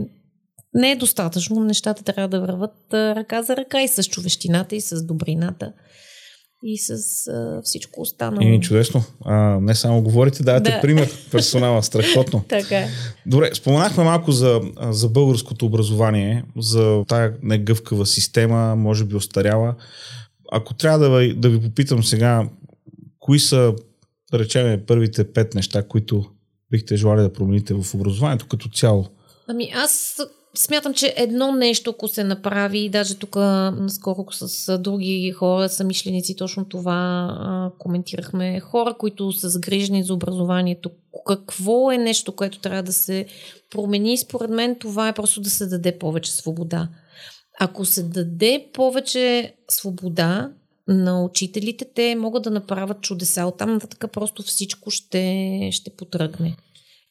не 0.75 0.91
е 0.91 0.97
достатъчно. 0.97 1.65
Нещата 1.65 2.03
трябва 2.03 2.29
да 2.29 2.41
върват 2.41 2.77
ръка 2.93 3.43
за 3.43 3.57
ръка 3.57 3.83
и 3.83 3.89
с 3.89 4.05
човещината, 4.05 4.77
и 4.77 4.81
с 4.81 5.07
добрината 5.07 5.73
и 6.63 6.79
с 6.79 6.91
а, 7.29 7.61
всичко 7.65 8.01
останало. 8.01 8.49
И 8.49 8.61
чудесно. 8.61 9.05
А, 9.25 9.61
не 9.61 9.75
само 9.75 10.03
говорите, 10.03 10.43
давате 10.43 10.71
да. 10.71 10.81
пример 10.81 11.11
персонала. 11.31 11.83
Страхотно. 11.83 12.45
така 12.49 12.79
е. 12.79 12.89
Добре, 13.27 13.51
споменахме 13.55 14.05
малко 14.05 14.33
за, 14.33 14.61
за 14.91 15.09
българското 15.09 15.67
образование, 15.67 16.45
за 16.59 17.05
тая 17.09 17.35
негъвкава 17.43 18.07
система, 18.07 18.77
може 18.77 19.05
би 19.05 19.17
остаряла. 19.17 19.75
Ако 20.53 20.75
трябва 20.75 20.99
да, 20.99 21.35
да 21.35 21.49
ви 21.49 21.61
попитам 21.61 22.05
сега, 22.05 22.49
кои 23.19 23.39
са, 23.39 23.75
да 24.33 24.39
речем, 24.39 24.81
първите 24.87 25.33
пет 25.33 25.55
неща, 25.55 25.83
които 25.83 26.25
бихте 26.71 26.97
желали 26.97 27.23
да 27.23 27.33
промените 27.33 27.75
в 27.75 27.95
образованието 27.95 28.47
като 28.49 28.69
цяло? 28.69 29.07
Ами 29.49 29.71
аз 29.75 30.21
смятам, 30.55 30.95
че 30.95 31.15
едно 31.17 31.53
нещо, 31.53 31.91
ако 31.91 32.09
се 32.09 32.25
направи, 32.25 32.89
даже 32.89 33.15
тук 33.15 33.37
наскоро 33.37 34.27
с 34.31 34.79
други 34.79 35.33
хора, 35.33 35.69
самишленици, 35.69 36.37
точно 36.37 36.65
това 36.65 37.71
коментирахме. 37.79 38.61
Хора, 38.61 38.95
които 38.99 39.33
са 39.33 39.49
загрижени 39.49 40.05
за 40.05 40.15
образованието. 40.15 40.91
Какво 41.27 41.93
е 41.93 41.99
нещо, 41.99 42.33
което 42.33 42.59
трябва 42.59 42.83
да 42.83 42.93
се 42.93 43.27
промени? 43.71 44.19
Според 44.19 44.51
мен 44.51 44.77
това 44.81 45.09
е 45.09 45.15
просто 45.15 45.41
да 45.41 45.51
се 45.51 45.67
даде 45.67 45.99
повече 45.99 46.33
свобода. 46.33 46.89
Ако 47.61 47.85
се 47.85 48.03
даде 48.03 48.67
повече 48.73 49.55
свобода 49.69 50.51
на 50.89 51.25
учителите, 51.25 51.87
те 51.95 52.17
могат 52.17 52.43
да 52.43 52.51
направят 52.51 53.01
чудеса. 53.01 53.45
Оттам 53.45 53.73
нататък 53.73 54.05
просто 54.13 54.43
всичко 54.43 54.91
ще, 54.91 55.69
ще 55.73 55.91
потръгне. 55.91 56.57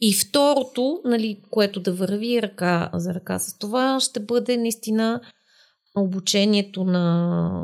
И 0.02 0.14
второто, 0.14 1.02
нали, 1.06 1.42
което 1.50 1.80
да 1.80 1.94
върви 1.94 2.42
ръка 2.42 2.90
за 2.94 3.14
ръка 3.14 3.40
с 3.40 3.58
това, 3.58 4.00
ще 4.00 4.20
бъде 4.20 4.58
наистина 4.58 5.22
обучението 5.98 6.84
на 6.84 7.60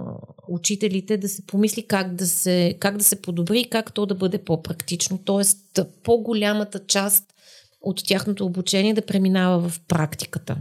учителите 0.48 1.18
да 1.18 1.30
се 1.30 1.46
помисли 1.46 1.88
как 1.88 2.16
да 2.16 2.28
се, 2.28 2.78
как 2.80 2.98
да 2.98 3.04
се 3.04 3.22
подобри 3.22 3.60
и 3.60 3.70
как 3.70 3.94
то 3.94 4.06
да 4.06 4.16
бъде 4.16 4.44
по-практично. 4.44 5.20
Тоест, 5.26 5.80
по-голямата 6.04 6.86
част 6.86 7.34
от 7.82 8.02
тяхното 8.08 8.46
обучение 8.46 8.94
да 8.94 9.06
преминава 9.06 9.70
в 9.70 9.82
практиката. 9.88 10.58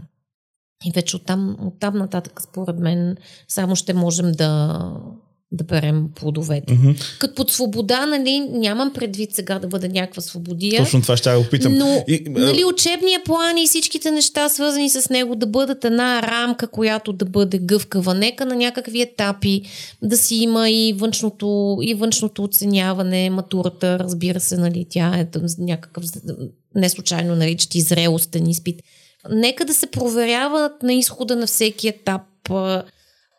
И 0.87 0.90
вече 0.94 1.16
оттам, 1.16 1.56
оттам 1.60 1.98
нататък, 1.98 2.42
според 2.42 2.78
мен, 2.78 3.16
само 3.48 3.76
ще 3.76 3.94
можем 3.94 4.32
да, 4.32 4.80
да 5.54 5.64
берем 5.64 6.04
плодовете. 6.14 6.74
Mm-hmm. 6.74 7.18
Като 7.18 7.34
под 7.34 7.50
свобода, 7.50 8.06
нали, 8.06 8.40
нямам 8.40 8.92
предвид 8.92 9.34
сега 9.34 9.58
да 9.58 9.66
бъде 9.66 9.88
някаква 9.88 10.22
свободия. 10.22 10.82
Точно 10.82 11.02
това 11.02 11.16
ще 11.16 11.30
я 11.30 11.38
опитам. 11.38 11.74
Но, 11.74 12.04
и, 12.08 12.24
нали, 12.28 12.64
учебния 12.64 13.20
план 13.24 13.58
и 13.58 13.66
всичките 13.66 14.10
неща, 14.10 14.48
свързани 14.48 14.90
с 14.90 15.10
него, 15.10 15.34
да 15.34 15.46
бъдат 15.46 15.84
една 15.84 16.22
рамка, 16.22 16.66
която 16.66 17.12
да 17.12 17.24
бъде 17.24 17.58
гъвкава. 17.58 18.14
Нека 18.14 18.46
на 18.46 18.56
някакви 18.56 19.00
етапи 19.00 19.62
да 20.02 20.16
си 20.16 20.34
има 20.34 20.70
и 20.70 20.92
външното, 20.92 21.78
и 21.82 21.94
външното 21.94 22.44
оценяване, 22.44 23.30
матурата, 23.30 23.98
разбира 23.98 24.40
се, 24.40 24.56
нали, 24.56 24.86
тя 24.90 25.16
е 25.18 25.26
някакъв, 25.58 26.04
не 26.74 26.88
случайно 26.88 27.36
наричат 27.36 27.74
и 27.74 27.80
зрелостен 27.80 28.48
изпит. 28.48 28.82
Нека 29.30 29.64
да 29.64 29.74
се 29.74 29.86
проверяват 29.86 30.82
на 30.82 30.92
изхода 30.92 31.36
на 31.36 31.46
всеки 31.46 31.88
етап 31.88 32.22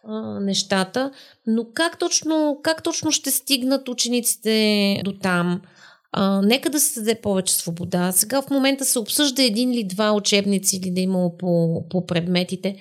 а, 0.07 0.39
нещата, 0.39 1.11
но 1.47 1.65
как 1.73 1.99
точно, 1.99 2.59
как 2.63 2.83
точно 2.83 3.11
ще 3.11 3.31
стигнат 3.31 3.89
учениците 3.89 5.01
до 5.05 5.13
там? 5.13 5.61
А, 6.11 6.41
нека 6.41 6.69
да 6.69 6.79
се 6.79 6.99
даде 6.99 7.21
повече 7.21 7.53
свобода. 7.53 8.11
Сега 8.11 8.41
в 8.41 8.49
момента 8.49 8.85
се 8.85 8.99
обсъжда 8.99 9.43
един 9.43 9.73
или 9.73 9.83
два 9.83 10.11
учебници 10.11 10.77
или 10.77 10.91
да 10.91 11.01
има 11.01 11.37
по, 11.37 11.83
по 11.89 12.05
предметите. 12.05 12.75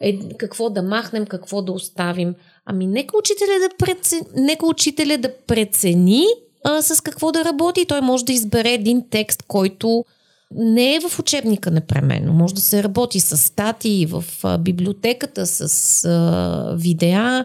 Е, 0.00 0.18
какво 0.38 0.70
да 0.70 0.82
махнем, 0.82 1.26
какво 1.26 1.62
да 1.62 1.72
оставим. 1.72 2.34
Ами 2.66 2.86
нека 2.86 3.18
учителя 3.18 3.58
да, 3.60 3.76
прецени, 3.78 4.22
нека 4.36 4.66
учителя 4.66 5.18
да 5.18 5.36
прецени 5.46 6.26
а, 6.64 6.82
с 6.82 7.00
какво 7.00 7.32
да 7.32 7.44
работи. 7.44 7.86
Той 7.86 8.00
може 8.00 8.24
да 8.24 8.32
избере 8.32 8.72
един 8.72 9.08
текст, 9.10 9.42
който 9.42 10.04
не 10.50 10.94
е 10.94 11.00
в 11.00 11.18
учебника 11.18 11.70
непременно. 11.70 12.32
Може 12.32 12.54
да 12.54 12.60
се 12.60 12.82
работи 12.82 13.20
с 13.20 13.36
статии 13.36 14.06
в 14.06 14.24
библиотеката, 14.58 15.46
с 15.46 16.04
а, 16.04 16.74
видеа. 16.78 17.44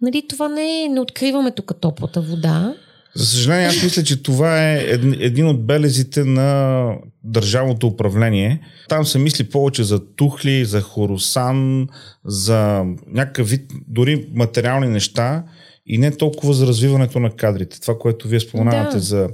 Нали, 0.00 0.22
това 0.28 0.48
не 0.48 0.84
е, 0.84 0.88
не 0.88 1.00
откриваме 1.00 1.50
тук 1.50 1.72
топлата 1.80 2.20
вода. 2.20 2.74
За 3.14 3.26
съжаление, 3.26 3.66
аз 3.66 3.82
мисля, 3.82 4.02
че 4.02 4.22
това 4.22 4.62
е 4.62 4.76
един 5.20 5.46
от 5.46 5.66
белезите 5.66 6.24
на 6.24 6.90
държавното 7.24 7.86
управление. 7.86 8.60
Там 8.88 9.06
се 9.06 9.18
мисли 9.18 9.44
повече 9.44 9.84
за 9.84 10.14
тухли, 10.14 10.64
за 10.64 10.80
хоросан, 10.80 11.88
за 12.24 12.84
някакъв 13.06 13.50
вид, 13.50 13.72
дори 13.88 14.28
материални 14.34 14.88
неща 14.88 15.44
и 15.86 15.98
не 15.98 16.16
толкова 16.16 16.54
за 16.54 16.66
развиването 16.66 17.20
на 17.20 17.30
кадрите. 17.30 17.80
Това, 17.80 17.98
което 17.98 18.28
вие 18.28 18.40
споменавате 18.40 18.96
да. 18.96 19.02
за 19.02 19.28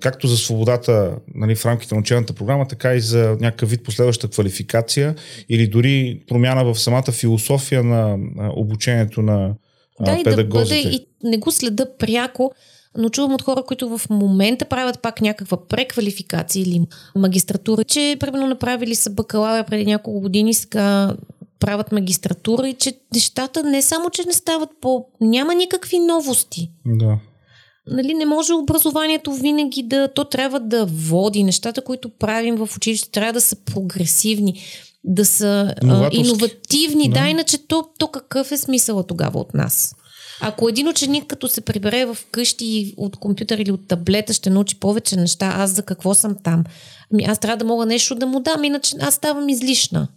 както 0.00 0.26
за 0.26 0.36
свободата 0.36 1.16
нали, 1.34 1.54
в 1.54 1.66
рамките 1.66 1.94
на 1.94 2.00
учебната 2.00 2.32
програма, 2.32 2.68
така 2.68 2.94
и 2.94 3.00
за 3.00 3.36
някакъв 3.40 3.70
вид 3.70 3.84
последваща 3.84 4.28
квалификация 4.28 5.14
или 5.48 5.66
дори 5.66 6.22
промяна 6.28 6.64
в 6.64 6.80
самата 6.80 7.12
философия 7.12 7.82
на 7.82 8.18
обучението 8.56 9.22
на 9.22 9.54
да, 10.00 10.22
педагозите. 10.24 10.78
И 10.78 10.82
да 10.82 10.88
бъде, 10.88 10.96
и 10.96 11.06
не 11.24 11.38
го 11.38 11.50
следа 11.50 11.86
пряко, 11.98 12.52
но 12.96 13.08
чувам 13.08 13.34
от 13.34 13.42
хора, 13.42 13.62
които 13.62 13.98
в 13.98 14.10
момента 14.10 14.64
правят 14.64 15.02
пак 15.02 15.20
някаква 15.20 15.66
преквалификация 15.66 16.62
или 16.62 16.80
магистратура, 17.16 17.84
че 17.84 18.16
примерно 18.20 18.46
направили 18.46 18.94
са 18.94 19.10
бакалавър 19.10 19.64
преди 19.64 19.86
няколко 19.86 20.20
години, 20.20 20.54
сега 20.54 21.16
правят 21.60 21.92
магистратура 21.92 22.68
и 22.68 22.74
че 22.74 22.92
нещата 23.14 23.62
не 23.62 23.82
само, 23.82 24.10
че 24.10 24.22
не 24.26 24.32
стават 24.32 24.70
по... 24.80 25.06
Няма 25.20 25.54
никакви 25.54 25.98
новости. 25.98 26.70
Да 26.86 27.18
нали, 27.86 28.14
не 28.14 28.26
може 28.26 28.52
образованието 28.52 29.32
винаги 29.32 29.82
да, 29.82 30.08
то 30.08 30.24
трябва 30.24 30.60
да 30.60 30.86
води 30.86 31.42
нещата, 31.42 31.84
които 31.84 32.08
правим 32.08 32.56
в 32.56 32.68
училище, 32.76 33.10
трябва 33.10 33.32
да 33.32 33.40
са 33.40 33.56
прогресивни, 33.56 34.60
да 35.04 35.24
са 35.24 35.74
а, 35.82 36.10
иновативни. 36.12 37.08
Да. 37.08 37.20
да, 37.20 37.28
иначе 37.28 37.58
то, 37.58 37.88
то 37.98 38.08
какъв 38.08 38.52
е 38.52 38.56
смисъла 38.56 39.06
тогава 39.06 39.40
от 39.40 39.54
нас? 39.54 39.94
Ако 40.40 40.68
един 40.68 40.88
ученик 40.88 41.26
като 41.26 41.48
се 41.48 41.60
прибере 41.60 42.04
в 42.04 42.16
къщи 42.30 42.94
от 42.96 43.16
компютър 43.16 43.58
или 43.58 43.72
от 43.72 43.88
таблета 43.88 44.32
ще 44.32 44.50
научи 44.50 44.80
повече 44.80 45.16
неща, 45.16 45.52
аз 45.56 45.70
за 45.70 45.82
какво 45.82 46.14
съм 46.14 46.36
там? 46.44 46.64
Ами 47.12 47.24
аз 47.24 47.38
трябва 47.38 47.56
да 47.56 47.64
мога 47.64 47.86
нещо 47.86 48.14
да 48.14 48.26
му 48.26 48.40
дам, 48.40 48.64
иначе 48.64 48.96
аз 49.00 49.14
ставам 49.14 49.48
излишна. 49.48 50.08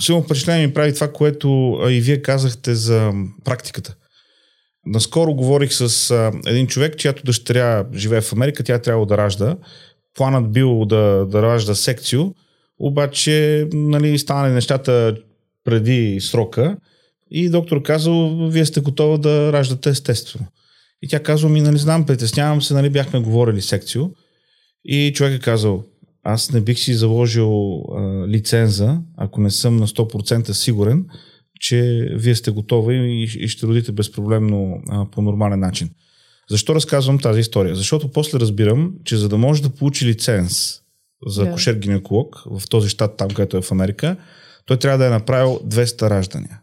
Силно 0.00 0.22
впечатление 0.22 0.66
ми 0.66 0.74
прави 0.74 0.94
това, 0.94 1.12
което 1.12 1.78
и 1.90 2.00
вие 2.00 2.22
казахте 2.22 2.74
за 2.74 3.12
практиката. 3.44 3.94
Наскоро 4.86 5.34
говорих 5.34 5.72
с 5.72 6.10
а, 6.10 6.32
един 6.46 6.66
човек, 6.66 6.96
чиято 6.96 7.22
дъщеря 7.24 7.86
живее 7.94 8.20
в 8.20 8.32
Америка, 8.32 8.64
тя 8.64 8.78
трябва 8.78 9.06
да 9.06 9.18
ражда. 9.18 9.56
Планът 10.14 10.52
бил 10.52 10.84
да, 10.84 11.26
да 11.30 11.42
ражда 11.42 11.74
секцио, 11.74 12.34
обаче 12.78 13.68
нали, 13.72 14.18
станали 14.18 14.52
нещата 14.52 15.16
преди 15.64 16.20
срока 16.20 16.76
и 17.30 17.48
доктор 17.48 17.82
казал, 17.82 18.48
вие 18.48 18.66
сте 18.66 18.80
готова 18.80 19.18
да 19.18 19.52
раждате 19.52 19.90
естествено. 19.90 20.46
И 21.02 21.08
тя 21.08 21.22
казва 21.22 21.48
ми, 21.48 21.60
нали 21.60 21.78
знам, 21.78 22.06
притеснявам 22.06 22.62
се, 22.62 22.74
нали 22.74 22.90
бяхме 22.90 23.20
говорили 23.20 23.62
секцио. 23.62 24.02
И 24.84 25.12
човек 25.14 25.34
е 25.34 25.44
казал, 25.44 25.84
аз 26.22 26.52
не 26.52 26.60
бих 26.60 26.78
си 26.78 26.94
заложил 26.94 27.82
а, 27.82 28.28
лиценза, 28.28 29.00
ако 29.16 29.40
не 29.40 29.50
съм 29.50 29.76
на 29.76 29.86
100% 29.86 30.52
сигурен, 30.52 31.06
че 31.62 32.08
вие 32.12 32.34
сте 32.34 32.50
готови 32.50 32.94
и, 32.96 33.22
и 33.44 33.48
ще 33.48 33.66
родите 33.66 33.92
безпроблемно 33.92 34.82
а, 34.88 35.06
по 35.10 35.22
нормален 35.22 35.60
начин. 35.60 35.90
Защо 36.50 36.74
разказвам 36.74 37.18
тази 37.18 37.40
история? 37.40 37.76
Защото 37.76 38.08
после 38.08 38.40
разбирам, 38.40 38.94
че 39.04 39.16
за 39.16 39.28
да 39.28 39.38
може 39.38 39.62
да 39.62 39.70
получи 39.70 40.06
лиценз 40.06 40.80
за 41.26 41.44
да. 41.44 41.52
кошер-гинеколог 41.52 42.58
в 42.58 42.68
този 42.68 42.88
щат, 42.88 43.16
там 43.16 43.28
където 43.28 43.56
е 43.56 43.62
в 43.62 43.72
Америка, 43.72 44.16
той 44.66 44.76
трябва 44.76 44.98
да 44.98 45.06
е 45.06 45.10
направил 45.10 45.60
200 45.66 46.10
раждания. 46.10 46.60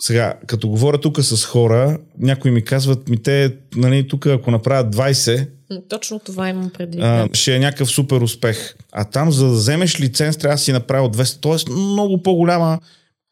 Сега, 0.00 0.34
като 0.46 0.68
говоря 0.68 1.00
тук 1.00 1.20
с 1.20 1.44
хора, 1.44 1.98
някои 2.18 2.50
ми 2.50 2.64
казват, 2.64 3.08
ми 3.08 3.22
те, 3.22 3.56
нали, 3.76 4.08
тук 4.08 4.26
ако 4.26 4.50
направят 4.50 4.96
20, 4.96 5.48
точно 5.88 6.18
това 6.18 6.48
имам 6.48 6.70
предвид. 6.70 7.02
А, 7.02 7.28
ще 7.32 7.56
е 7.56 7.58
някакъв 7.58 7.90
супер 7.90 8.20
успех. 8.20 8.76
А 8.92 9.04
там, 9.04 9.32
за 9.32 9.46
да 9.46 9.52
вземеш 9.52 10.00
лиценз, 10.00 10.36
трябва 10.36 10.54
да 10.54 10.58
си 10.58 10.72
направил 10.72 11.08
200. 11.08 11.40
Тоест, 11.40 11.68
много 11.68 12.22
по-голяма 12.22 12.78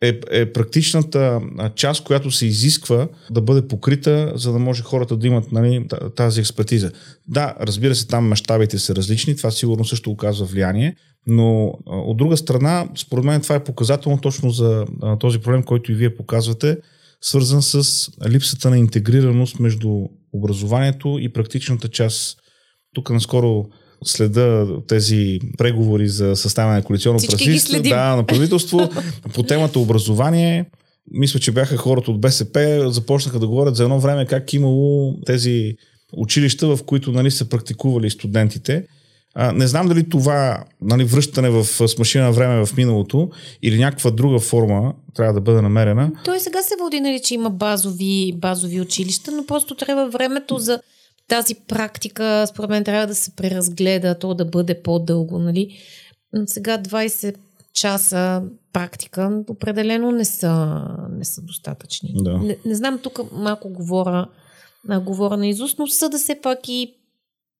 е, 0.02 0.20
е 0.30 0.52
практичната 0.52 1.40
част, 1.74 2.04
която 2.04 2.30
се 2.30 2.46
изисква 2.46 3.08
да 3.30 3.40
бъде 3.40 3.68
покрита, 3.68 4.32
за 4.34 4.52
да 4.52 4.58
може 4.58 4.82
хората 4.82 5.16
да 5.16 5.26
имат 5.26 5.52
нали, 5.52 5.87
тази 6.16 6.40
експертиза. 6.40 6.92
Да, 7.28 7.54
разбира 7.61 7.94
се, 7.94 8.06
там 8.06 8.28
мащабите 8.28 8.78
са 8.78 8.94
различни, 8.94 9.37
това 9.37 9.50
сигурно 9.50 9.84
също 9.84 10.11
оказва 10.11 10.46
влияние, 10.46 10.96
но 11.26 11.72
от 11.87 12.16
друга 12.16 12.37
страна, 12.37 12.88
според 12.96 13.24
мен 13.24 13.40
това 13.40 13.54
е 13.54 13.64
показателно 13.64 14.20
точно 14.20 14.50
за 14.50 14.87
този 15.20 15.38
проблем, 15.38 15.62
който 15.62 15.92
и 15.92 15.94
вие 15.94 16.16
показвате, 16.16 16.76
свързан 17.20 17.62
с 17.62 18.08
липсата 18.28 18.70
на 18.70 18.78
интегрираност 18.78 19.61
между 19.61 20.04
образованието 20.32 21.18
и 21.20 21.32
практичната 21.32 21.88
част. 21.88 22.38
Тук 22.94 23.11
наскоро 23.11 23.64
следа 24.04 24.66
тези 24.87 25.38
преговори 25.58 26.08
за 26.08 26.37
съставяне 26.37 26.76
на 26.76 26.82
коалиционно 26.82 27.18
правителство, 27.18 27.82
да, 27.82 28.16
на 28.16 28.26
правителство 28.26 28.90
по 29.34 29.42
темата 29.42 29.78
образование. 29.78 30.64
Мисля, 31.11 31.40
че 31.40 31.52
бяха 31.52 31.76
хората 31.76 32.11
от 32.11 32.20
БСП, 32.20 32.84
започнаха 32.90 33.38
да 33.38 33.48
говорят 33.48 33.76
за 33.76 33.82
едно 33.82 34.00
време 34.00 34.26
как 34.26 34.52
имало 34.52 35.16
тези 35.26 35.76
училища, 36.16 36.76
в 36.76 36.84
които 36.84 37.12
нали, 37.12 37.30
са 37.30 37.48
практикували 37.48 38.11
студентите. 38.11 38.84
А, 39.34 39.52
не 39.52 39.66
знам 39.66 39.88
дали 39.88 40.08
това 40.08 40.64
нали, 40.82 41.04
връщане 41.04 41.50
в, 41.50 41.64
с 41.64 41.98
машина 41.98 42.32
време 42.32 42.66
в 42.66 42.76
миналото 42.76 43.30
или 43.62 43.78
някаква 43.78 44.11
друга 44.11 44.38
форма 44.38 44.94
трябва 45.14 45.34
да 45.34 45.40
бъде 45.40 45.62
намерена. 45.62 46.11
Той 46.24 46.40
сега 46.40 46.62
се 46.62 46.74
води, 46.80 47.00
нали, 47.00 47.20
че 47.24 47.34
има 47.34 47.50
базови, 47.50 48.32
базови 48.37 48.80
училища, 48.80 49.30
но 49.30 49.46
просто 49.46 49.74
трябва 49.74 50.11
времето 50.11 50.58
за 50.58 50.80
тази 51.28 51.54
практика, 51.54 52.46
според 52.48 52.70
мен, 52.70 52.84
трябва 52.84 53.06
да 53.06 53.14
се 53.14 53.30
преразгледа, 53.30 54.18
то 54.18 54.34
да 54.34 54.44
бъде 54.44 54.82
по-дълго. 54.82 55.38
Нали? 55.38 55.78
Сега 56.46 56.78
20 56.78 57.34
часа 57.74 58.42
практика 58.72 59.44
определено 59.48 60.10
не 60.10 60.24
са, 60.24 60.84
не 61.10 61.24
са 61.24 61.42
достатъчни. 61.42 62.14
Да. 62.14 62.38
Не, 62.38 62.58
не 62.64 62.74
знам, 62.74 62.98
тук 63.02 63.32
малко 63.32 63.68
говоря, 63.68 64.28
а, 64.88 65.00
говоря 65.00 65.36
на 65.36 65.48
изуст, 65.48 65.78
но 65.78 65.86
са 65.86 66.08
да 66.08 66.18
се 66.18 66.40
пак 66.40 66.68
и 66.68 66.94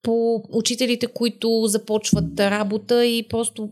по 0.03 0.43
учителите, 0.53 1.07
които 1.07 1.63
започват 1.67 2.41
работа 2.41 3.07
и 3.07 3.29
просто 3.29 3.71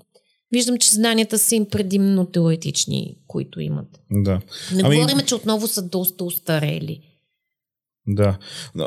виждам, 0.52 0.78
че 0.78 0.90
знанията 0.90 1.38
са 1.38 1.54
им 1.54 1.66
предимно 1.66 2.26
теоретични, 2.26 3.16
които 3.26 3.60
имат. 3.60 4.00
Да. 4.10 4.40
Не 4.74 4.82
ами... 4.84 4.96
говорим, 4.96 5.26
че 5.26 5.34
отново 5.34 5.66
са 5.66 5.82
доста 5.82 6.24
устарели. 6.24 7.00
Да. 8.08 8.38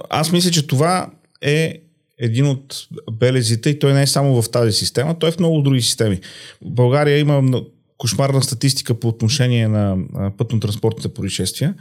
Аз 0.09 0.31
мисля, 0.31 0.51
че 0.51 0.67
това 0.67 1.11
е 1.41 1.81
един 2.17 2.47
от 2.47 2.87
белезите 3.11 3.69
и 3.69 3.79
той 3.79 3.93
не 3.93 4.01
е 4.01 4.07
само 4.07 4.41
в 4.41 4.51
тази 4.51 4.71
система, 4.71 5.19
той 5.19 5.29
е 5.29 5.31
в 5.31 5.39
много 5.39 5.61
други 5.61 5.81
системи. 5.81 6.19
В 6.61 6.71
България 6.71 7.19
има 7.19 7.61
кошмарна 7.97 8.43
статистика 8.43 8.99
по 8.99 9.07
отношение 9.07 9.67
на 9.67 9.97
пътно-транспортните 10.37 11.13
происшествия. 11.13 11.75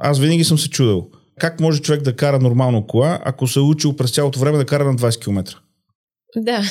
Аз 0.00 0.18
винаги 0.18 0.44
съм 0.44 0.58
се 0.58 0.70
чудил 0.70 1.10
как 1.40 1.60
може 1.60 1.80
човек 1.80 2.02
да 2.02 2.16
кара 2.16 2.38
нормално 2.38 2.86
кола, 2.86 3.20
ако 3.24 3.46
се 3.46 3.58
е 3.58 3.62
учил 3.62 3.96
през 3.96 4.10
цялото 4.10 4.38
време 4.38 4.58
да 4.58 4.66
кара 4.66 4.84
на 4.84 4.96
20 4.96 5.22
км? 5.22 5.60
Да. 6.36 6.62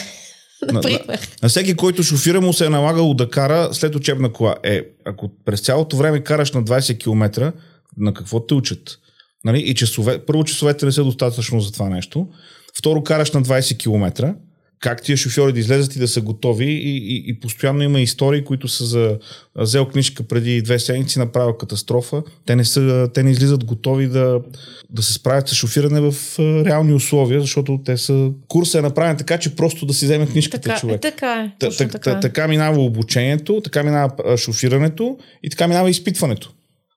На, 0.71 0.81
на, 0.81 0.99
на 1.43 1.49
всеки, 1.49 1.75
който 1.75 2.03
шофира, 2.03 2.41
му 2.41 2.53
се 2.53 2.65
е 2.65 2.69
налагало 2.69 3.13
да 3.13 3.29
кара 3.29 3.73
след 3.73 3.95
учебна 3.95 4.33
кола. 4.33 4.55
Е, 4.63 4.81
ако 5.05 5.31
през 5.45 5.61
цялото 5.61 5.97
време 5.97 6.23
караш 6.23 6.51
на 6.51 6.63
20 6.63 6.99
км, 6.99 7.53
на 7.97 8.13
какво 8.13 8.45
те 8.45 8.53
учат? 8.53 8.99
Нали? 9.43 9.59
И 9.59 9.73
часове, 9.73 10.19
първо, 10.25 10.43
часовете 10.43 10.85
не 10.85 10.91
са 10.91 11.03
достатъчно 11.03 11.59
за 11.59 11.71
това 11.71 11.89
нещо. 11.89 12.27
Второ, 12.77 13.03
караш 13.03 13.31
на 13.31 13.43
20 13.43 13.77
км. 13.77 14.35
Как 14.79 15.01
тия 15.01 15.17
шофьори 15.17 15.53
да 15.53 15.59
излезат 15.59 15.95
и 15.95 15.99
да 15.99 16.07
са 16.07 16.21
готови 16.21 16.65
и, 16.65 16.97
и, 16.97 17.23
и 17.27 17.39
постоянно 17.39 17.83
има 17.83 18.01
истории, 18.01 18.43
които 18.43 18.67
са 18.67 18.85
за 18.85 19.17
взел 19.55 19.85
книжка 19.85 20.23
преди 20.23 20.61
две 20.61 20.79
седмици, 20.79 21.19
направил 21.19 21.53
катастрофа. 21.53 22.23
Те 22.45 22.55
не, 22.55 22.65
са, 22.65 23.09
те 23.13 23.23
не 23.23 23.31
излизат 23.31 23.65
готови 23.65 24.07
да, 24.07 24.41
да 24.89 25.03
се 25.03 25.13
справят 25.13 25.49
с 25.49 25.55
шофиране 25.55 26.01
в 26.01 26.39
реални 26.39 26.93
условия, 26.93 27.41
защото 27.41 27.79
те 27.85 27.97
са... 27.97 28.31
Курсът 28.47 28.79
е 28.79 28.81
направен 28.81 29.17
така, 29.17 29.37
че 29.37 29.55
просто 29.55 29.85
да 29.85 29.93
си 29.93 30.05
вземе 30.05 30.27
книжката 30.27 30.61
така, 30.61 30.79
човек. 30.79 31.01
Така 31.01 31.33
е. 31.33 31.51
Та, 31.59 31.69
така, 31.69 31.91
така. 31.91 32.19
така 32.19 32.47
минава 32.47 32.81
обучението, 32.81 33.61
така 33.63 33.83
минава 33.83 34.37
шофирането 34.37 35.17
и 35.43 35.49
така 35.49 35.67
минава 35.67 35.89
изпитването. 35.89 36.53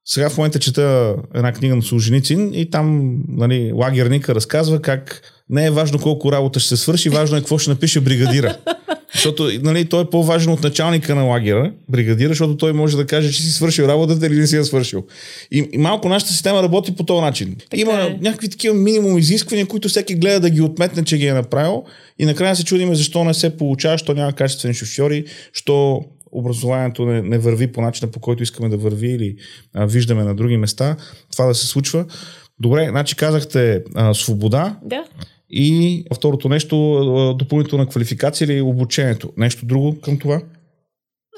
Сега 0.06 0.30
в 0.30 0.36
момента 0.36 0.58
чета 0.58 1.16
една 1.34 1.52
книга 1.52 1.76
на 1.76 1.82
Солженицин 1.82 2.50
и 2.54 2.70
там 2.70 3.16
нали, 3.28 3.72
лагерника 3.72 4.34
разказва 4.34 4.82
как 4.82 5.22
не 5.50 5.66
е 5.66 5.70
важно 5.70 5.98
колко 5.98 6.32
работа 6.32 6.60
ще 6.60 6.68
се 6.68 6.76
свърши, 6.76 7.08
важно 7.08 7.36
е 7.36 7.40
какво 7.40 7.58
ще 7.58 7.70
напише 7.70 8.00
бригадира. 8.00 8.56
Защото 9.14 9.50
нали, 9.62 9.84
той 9.84 10.02
е 10.02 10.10
по-важен 10.10 10.52
от 10.52 10.62
началника 10.62 11.14
на 11.14 11.22
лагера, 11.22 11.72
бригадира, 11.88 12.28
защото 12.28 12.56
той 12.56 12.72
може 12.72 12.96
да 12.96 13.06
каже, 13.06 13.32
че 13.32 13.42
си 13.42 13.52
свършил 13.52 13.84
работата 13.84 14.26
или 14.26 14.38
не 14.38 14.46
си 14.46 14.56
я 14.56 14.64
свършил. 14.64 15.04
И, 15.50 15.68
и 15.72 15.78
малко 15.78 16.08
нашата 16.08 16.32
система 16.32 16.62
работи 16.62 16.96
по 16.96 17.04
този 17.04 17.20
начин. 17.20 17.56
Така 17.70 17.80
Има 17.80 17.92
е. 17.92 18.18
някакви 18.20 18.48
такива 18.48 18.74
минимум 18.74 19.18
изисквания, 19.18 19.66
които 19.66 19.88
всеки 19.88 20.14
гледа 20.14 20.40
да 20.40 20.50
ги 20.50 20.60
отметне, 20.60 21.04
че 21.04 21.18
ги 21.18 21.26
е 21.26 21.32
направил. 21.32 21.84
И 22.18 22.24
накрая 22.24 22.56
се 22.56 22.64
чудиме 22.64 22.94
защо 22.94 23.24
не 23.24 23.34
се 23.34 23.56
получава, 23.56 23.94
защо 23.94 24.14
няма 24.14 24.32
качествени 24.32 24.74
шофьори, 24.74 25.24
що 25.52 26.04
образованието 26.38 27.06
не, 27.06 27.22
не 27.22 27.38
върви 27.38 27.72
по 27.72 27.80
начина, 27.80 28.10
по 28.10 28.20
който 28.20 28.42
искаме 28.42 28.68
да 28.68 28.76
върви 28.76 29.08
или 29.08 29.36
а, 29.74 29.86
виждаме 29.86 30.24
на 30.24 30.34
други 30.34 30.56
места, 30.56 30.96
това 31.32 31.46
да 31.46 31.54
се 31.54 31.66
случва. 31.66 32.06
Добре, 32.60 32.86
значи 32.90 33.16
казахте 33.16 33.84
а, 33.94 34.14
свобода. 34.14 34.78
Да. 34.84 35.04
И 35.50 36.04
второто 36.14 36.48
нещо, 36.48 36.76
допълнителна 37.38 37.88
квалификация 37.88 38.44
или 38.44 38.60
обучението. 38.60 39.32
Нещо 39.36 39.66
друго 39.66 40.00
към 40.00 40.18
това? 40.18 40.40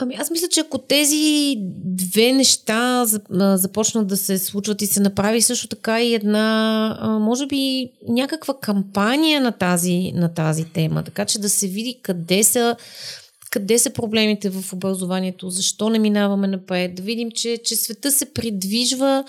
Ами 0.01 0.15
аз 0.19 0.31
мисля, 0.31 0.49
че 0.51 0.61
ако 0.61 0.79
тези 0.79 1.55
две 1.85 2.33
неща 2.33 3.07
започнат 3.31 4.07
да 4.07 4.17
се 4.17 4.39
случват 4.39 4.83
и 4.83 4.87
се 4.87 5.01
направи 5.01 5.43
също 5.43 5.69
така 5.69 6.03
и 6.03 6.15
една, 6.15 7.19
може 7.21 7.47
би, 7.47 7.91
някаква 8.09 8.55
кампания 8.61 9.41
на 9.41 9.53
тази, 9.53 10.13
на 10.15 10.35
тази 10.35 10.65
тема, 10.65 11.03
така 11.03 11.25
че 11.25 11.39
да 11.39 11.49
се 11.49 11.67
види 11.67 12.01
къде 12.03 12.43
са 12.43 12.77
къде 13.51 13.79
са 13.79 13.91
проблемите 13.91 14.51
в 14.51 14.73
образованието, 14.73 15.51
защо 15.51 15.91
не 15.91 15.99
минаваме 15.99 16.47
напред, 16.47 16.95
да 16.95 17.03
видим, 17.03 17.31
че, 17.31 17.59
че 17.65 17.77
света 17.77 18.11
се 18.11 18.33
придвижва, 18.33 19.25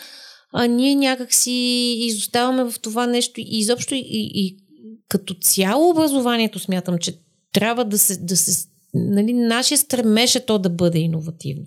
а 0.53 0.65
ние 0.65 0.95
някак 0.95 1.33
си 1.33 1.51
изоставаме 1.99 2.71
в 2.71 2.79
това 2.79 3.07
нещо 3.07 3.39
и 3.39 3.47
изобщо 3.49 3.95
и, 3.95 4.01
и 4.11 4.57
като 5.09 5.33
цяло 5.33 5.89
образованието 5.89 6.59
смятам, 6.59 6.97
че 6.97 7.19
трябва 7.53 7.85
да 7.85 7.97
се, 7.97 8.17
да 8.17 8.37
се 8.37 8.67
нали, 8.93 9.33
нашия 9.33 9.77
стремеж 9.77 10.35
е 10.35 10.45
то 10.45 10.59
да 10.59 10.69
бъде 10.69 10.99
иновативно. 10.99 11.65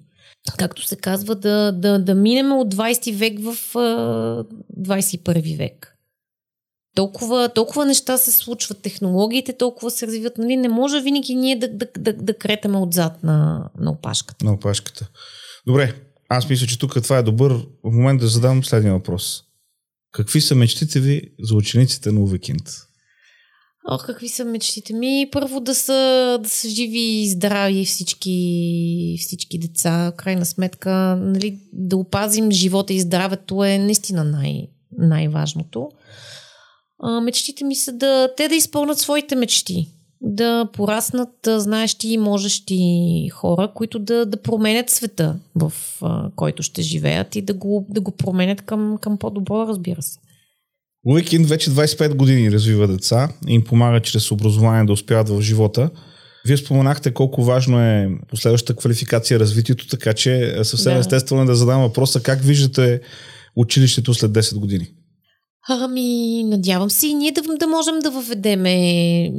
Както 0.59 0.87
се 0.87 0.97
казва, 0.97 1.35
да, 1.35 1.73
да, 1.73 1.99
да 1.99 2.15
минем 2.15 2.53
от 2.53 2.75
20 2.75 3.15
век 3.15 3.39
в 3.41 3.77
а, 3.79 4.45
21 4.81 5.57
век 5.57 5.92
толкова, 6.95 7.49
толкова 7.55 7.87
неща 7.87 8.19
се 8.19 8.33
случват, 8.33 8.83
технологиите 8.83 9.53
толкова 9.53 9.91
се 9.91 10.07
развиват, 10.07 10.39
нали? 10.39 10.57
не 10.57 10.69
може 10.69 11.01
винаги 11.01 11.35
ние 11.35 11.57
да, 11.57 11.69
да, 11.69 11.87
да, 11.99 12.13
да 12.13 12.39
кретаме 12.39 12.79
отзад 12.79 13.23
на, 13.23 13.69
на 13.79 13.91
опашката. 13.91 14.45
На 14.45 14.53
опашката. 14.53 15.09
Добре, 15.67 15.95
аз 16.29 16.49
мисля, 16.49 16.67
че 16.67 16.79
тук 16.79 17.03
това 17.03 17.19
е 17.19 17.23
добър 17.23 17.67
момент 17.85 18.21
да 18.21 18.29
задам 18.29 18.65
следния 18.65 18.93
въпрос. 18.93 19.43
Какви 20.13 20.41
са 20.41 20.55
мечтите 20.55 21.01
ви 21.01 21.23
за 21.41 21.55
учениците 21.55 22.13
на 22.13 22.21
Увекинт? 22.21 22.71
Ох, 23.89 24.07
какви 24.07 24.29
са 24.29 24.45
мечтите 24.45 24.93
ми? 24.95 25.29
Първо 25.33 25.61
да 25.61 25.75
са, 25.75 26.39
да 26.43 26.49
са 26.49 26.69
живи 26.69 27.01
и 27.01 27.31
здрави 27.31 27.85
всички, 27.85 29.17
всички 29.21 29.59
деца. 29.59 30.13
Крайна 30.17 30.47
сметка, 30.47 31.17
нали, 31.21 31.59
да 31.73 31.97
опазим 31.97 32.51
живота 32.51 32.93
и 32.93 33.01
здравето 33.01 33.65
е 33.65 33.79
наистина 33.79 34.25
най- 34.25 34.69
най-важното 34.99 35.91
а, 37.03 37.21
мечтите 37.21 37.65
ми 37.65 37.77
са 37.77 37.93
да 37.93 38.29
те 38.37 38.49
да 38.49 38.55
изпълнят 38.55 38.99
своите 38.99 39.37
мечти. 39.37 39.89
Да 40.21 40.69
пораснат 40.73 41.31
знаещи 41.47 42.09
и 42.09 42.19
можещи 42.19 43.29
хора, 43.33 43.71
които 43.75 43.99
да, 43.99 44.27
да 44.27 44.37
променят 44.37 44.91
света, 44.91 45.37
в 45.55 45.73
а, 46.03 46.31
който 46.37 46.63
ще 46.63 46.83
живеят 46.83 47.37
и 47.37 47.43
да 47.43 47.55
го, 47.55 47.87
да 47.91 48.01
го 48.01 48.11
променят 48.11 48.63
към, 48.63 48.99
към 49.01 49.19
по-добро, 49.19 49.67
разбира 49.69 50.03
се. 50.03 50.19
Уикенд 51.07 51.49
вече 51.49 51.71
25 51.71 52.15
години 52.15 52.53
развива 52.53 52.89
деца 52.89 53.29
и 53.49 53.55
им 53.55 53.65
помага 53.65 54.01
чрез 54.01 54.31
образование 54.31 54.85
да 54.85 54.93
успяват 54.93 55.29
в 55.29 55.41
живота. 55.41 55.91
Вие 56.47 56.57
споменахте 56.57 57.15
колко 57.15 57.45
важно 57.45 57.81
е 57.81 58.11
последващата 58.29 58.77
квалификация, 58.77 59.41
развитието, 59.41 59.89
така 59.89 60.13
че 60.13 60.59
съвсем 60.63 60.93
да. 60.93 60.99
естествено 60.99 61.43
е 61.43 61.45
да 61.45 61.55
задам 61.55 61.83
въпроса 61.83 62.23
как 62.23 62.41
виждате 62.43 63.01
училището 63.57 64.15
след 64.15 64.31
10 64.31 64.59
години. 64.59 64.89
Ами, 65.69 66.45
надявам 66.45 66.91
се 66.91 67.07
и 67.07 67.15
ние 67.15 67.33
да, 67.33 67.43
да 67.43 67.67
можем 67.67 67.99
да 67.99 68.11
въведеме 68.11 68.75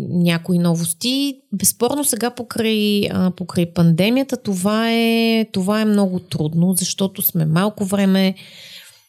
някои 0.10 0.60
новости. 0.60 1.36
Безспорно 1.54 2.04
сега 2.04 2.30
покрай, 2.30 3.08
а, 3.12 3.32
покрай 3.32 3.74
пандемията 3.74 4.38
това 4.38 4.92
е, 4.92 5.46
това 5.52 5.82
е 5.82 5.86
много 5.86 6.20
трудно, 6.20 6.74
защото 6.78 7.22
сме 7.22 7.46
малко 7.46 7.86
време 7.86 8.36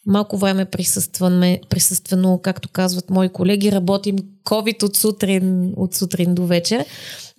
малко 0.05 0.37
време 0.37 0.65
присъстваме, 0.65 1.61
присъствено, 1.69 2.39
както 2.43 2.69
казват 2.69 3.09
мои 3.09 3.29
колеги, 3.29 3.71
работим 3.71 4.15
COVID 4.43 4.83
от 4.83 4.95
сутрин, 4.95 5.73
от 5.77 5.95
сутрин 5.95 6.35
до 6.35 6.45
вечер, 6.45 6.85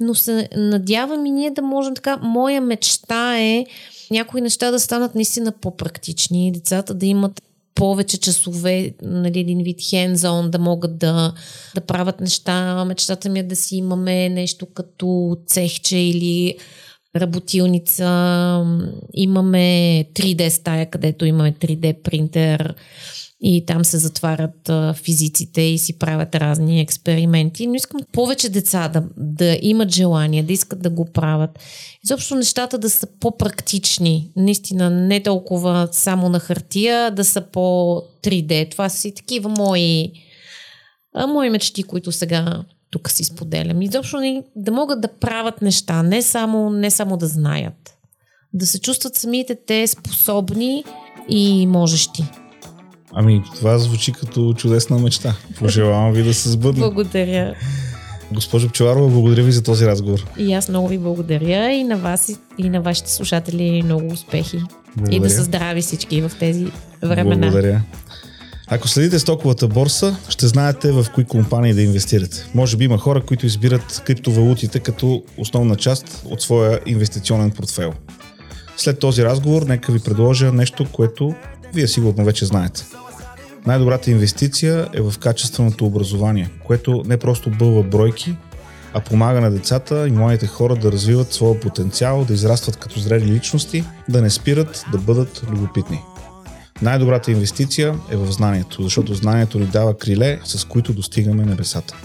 но 0.00 0.14
се 0.14 0.48
надявам 0.56 1.26
и 1.26 1.30
ние 1.30 1.50
да 1.50 1.62
можем 1.62 1.94
така. 1.94 2.16
Моя 2.22 2.60
мечта 2.60 3.38
е 3.40 3.66
някои 4.10 4.40
неща 4.40 4.70
да 4.70 4.80
станат 4.80 5.14
наистина 5.14 5.52
по-практични, 5.52 6.52
децата 6.52 6.94
да 6.94 7.06
имат 7.06 7.42
повече 7.76 8.18
часове, 8.18 8.94
нали, 9.02 9.40
един 9.40 9.62
вид 9.62 9.80
hands-on, 9.80 10.50
да 10.50 10.58
могат 10.58 10.98
да, 10.98 11.32
да 11.74 11.80
правят 11.80 12.20
неща. 12.20 12.84
Мечтата 12.84 13.28
ми 13.28 13.38
е 13.38 13.42
да 13.42 13.56
си 13.56 13.76
имаме 13.76 14.28
нещо 14.28 14.66
като 14.74 15.36
цехче 15.46 15.96
или 15.96 16.54
работилница. 17.16 18.04
Имаме 19.14 20.04
3D 20.14 20.48
стая, 20.48 20.90
където 20.90 21.24
имаме 21.24 21.52
3D 21.52 22.02
принтер 22.02 22.74
и 23.40 23.66
там 23.66 23.84
се 23.84 23.98
затварят 23.98 24.68
а, 24.68 24.94
физиците 24.94 25.60
и 25.60 25.78
си 25.78 25.98
правят 25.98 26.34
разни 26.34 26.80
експерименти. 26.80 27.66
Но 27.66 27.74
искам 27.74 28.00
повече 28.12 28.48
деца 28.48 28.88
да, 28.88 29.02
да 29.16 29.58
имат 29.62 29.94
желание, 29.94 30.42
да 30.42 30.52
искат 30.52 30.82
да 30.82 30.90
го 30.90 31.04
правят. 31.04 31.50
Изобщо 32.04 32.34
нещата 32.34 32.78
да 32.78 32.90
са 32.90 33.06
по-практични. 33.20 34.30
Наистина 34.36 34.90
не 34.90 35.22
толкова 35.22 35.88
само 35.92 36.28
на 36.28 36.40
хартия, 36.40 37.10
да 37.10 37.24
са 37.24 37.40
по 37.40 37.60
3D. 38.22 38.70
Това 38.70 38.88
са 38.88 39.08
и 39.08 39.14
такива 39.14 39.48
мои, 39.48 40.12
а, 41.14 41.26
мои 41.26 41.50
мечти, 41.50 41.82
които 41.82 42.12
сега 42.12 42.64
тук 42.90 43.10
си 43.10 43.24
споделям. 43.24 43.82
Изобщо 43.82 44.42
да 44.56 44.72
могат 44.72 45.00
да 45.00 45.08
правят 45.08 45.62
неща, 45.62 46.02
не 46.02 46.22
само, 46.22 46.70
не 46.70 46.90
само 46.90 47.16
да 47.16 47.26
знаят. 47.26 47.96
Да 48.52 48.66
се 48.66 48.80
чувстват 48.80 49.16
самите 49.16 49.56
те 49.66 49.86
способни 49.86 50.84
и 51.28 51.66
можещи. 51.66 52.24
Ами, 53.14 53.42
това 53.56 53.78
звучи 53.78 54.12
като 54.12 54.54
чудесна 54.54 54.98
мечта. 54.98 55.34
Пожелавам 55.58 56.12
ви 56.12 56.22
да 56.22 56.34
се 56.34 56.48
сбъдне. 56.48 56.80
Благодаря. 56.80 57.54
Госпожо 58.32 58.68
Пчеларова, 58.68 59.08
благодаря 59.08 59.42
ви 59.42 59.52
за 59.52 59.62
този 59.62 59.86
разговор. 59.86 60.26
И 60.38 60.52
аз 60.52 60.68
много 60.68 60.88
ви 60.88 60.98
благодаря 60.98 61.72
и 61.72 61.84
на 61.84 61.96
вас 61.96 62.32
и 62.58 62.68
на 62.70 62.80
вашите 62.80 63.12
слушатели 63.12 63.82
много 63.84 64.06
успехи. 64.12 64.60
Благодаря. 64.96 65.16
И 65.16 65.20
да 65.20 65.30
са 65.30 65.42
здрави 65.42 65.82
всички 65.82 66.20
в 66.20 66.32
тези 66.38 66.66
времена. 67.02 67.50
Благодаря. 67.50 67.82
Ако 68.68 68.88
следите 68.88 69.18
стоковата 69.18 69.68
борса, 69.68 70.16
ще 70.28 70.46
знаете 70.46 70.92
в 70.92 71.06
кои 71.14 71.24
компании 71.24 71.74
да 71.74 71.82
инвестирате. 71.82 72.46
Може 72.54 72.76
би 72.76 72.84
има 72.84 72.98
хора, 72.98 73.20
които 73.20 73.46
избират 73.46 74.02
криптовалутите 74.06 74.80
като 74.80 75.22
основна 75.38 75.76
част 75.76 76.22
от 76.24 76.42
своя 76.42 76.80
инвестиционен 76.86 77.50
портфел. 77.50 77.92
След 78.76 78.98
този 78.98 79.24
разговор, 79.24 79.62
нека 79.62 79.92
ви 79.92 79.98
предложа 79.98 80.52
нещо, 80.52 80.86
което 80.92 81.34
вие 81.76 81.88
сигурно 81.88 82.24
вече 82.24 82.44
знаете. 82.44 82.84
Най-добрата 83.66 84.10
инвестиция 84.10 84.88
е 84.94 85.00
в 85.00 85.14
качественото 85.20 85.86
образование, 85.86 86.50
което 86.64 87.02
не 87.06 87.16
просто 87.16 87.50
бълва 87.50 87.82
бройки, 87.82 88.36
а 88.94 89.00
помага 89.00 89.40
на 89.40 89.50
децата 89.50 90.08
и 90.08 90.10
младите 90.10 90.46
хора 90.46 90.76
да 90.76 90.92
развиват 90.92 91.32
своя 91.32 91.60
потенциал, 91.60 92.24
да 92.24 92.34
израстват 92.34 92.76
като 92.76 93.00
зрели 93.00 93.24
личности, 93.24 93.84
да 94.08 94.22
не 94.22 94.30
спират 94.30 94.84
да 94.92 94.98
бъдат 94.98 95.42
любопитни. 95.50 96.00
Най-добрата 96.82 97.30
инвестиция 97.30 97.94
е 98.10 98.16
в 98.16 98.32
знанието, 98.32 98.82
защото 98.82 99.14
знанието 99.14 99.58
ни 99.58 99.66
дава 99.66 99.98
криле, 99.98 100.40
с 100.44 100.64
които 100.64 100.92
достигаме 100.92 101.44
небесата. 101.44 101.96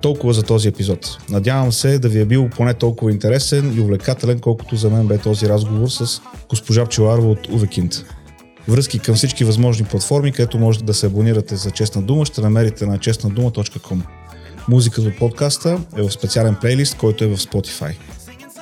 Толкова 0.00 0.32
за 0.32 0.42
този 0.42 0.68
епизод. 0.68 1.18
Надявам 1.30 1.72
се 1.72 1.98
да 1.98 2.08
ви 2.08 2.20
е 2.20 2.24
бил 2.24 2.48
поне 2.48 2.74
толкова 2.74 3.10
интересен 3.10 3.76
и 3.76 3.80
увлекателен, 3.80 4.40
колкото 4.40 4.76
за 4.76 4.90
мен 4.90 5.06
бе 5.06 5.18
този 5.18 5.48
разговор 5.48 5.88
с 5.88 6.20
госпожа 6.48 6.84
Пчеларова 6.84 7.30
от 7.30 7.48
Увекинт. 7.48 8.04
Връзки 8.68 8.98
към 8.98 9.14
всички 9.14 9.44
възможни 9.44 9.86
платформи, 9.86 10.32
където 10.32 10.58
можете 10.58 10.84
да 10.84 10.94
се 10.94 11.06
абонирате 11.06 11.56
за 11.56 11.70
Честна 11.70 12.02
дума, 12.02 12.26
ще 12.26 12.40
намерите 12.40 12.86
на 12.86 12.98
честнадума.com. 12.98 14.00
Музиката 14.68 15.08
от 15.08 15.18
подкаста 15.18 15.80
е 15.96 16.02
в 16.02 16.10
специален 16.10 16.56
плейлист, 16.60 16.96
който 16.96 17.24
е 17.24 17.26
в 17.26 17.36
Spotify. 17.36 17.96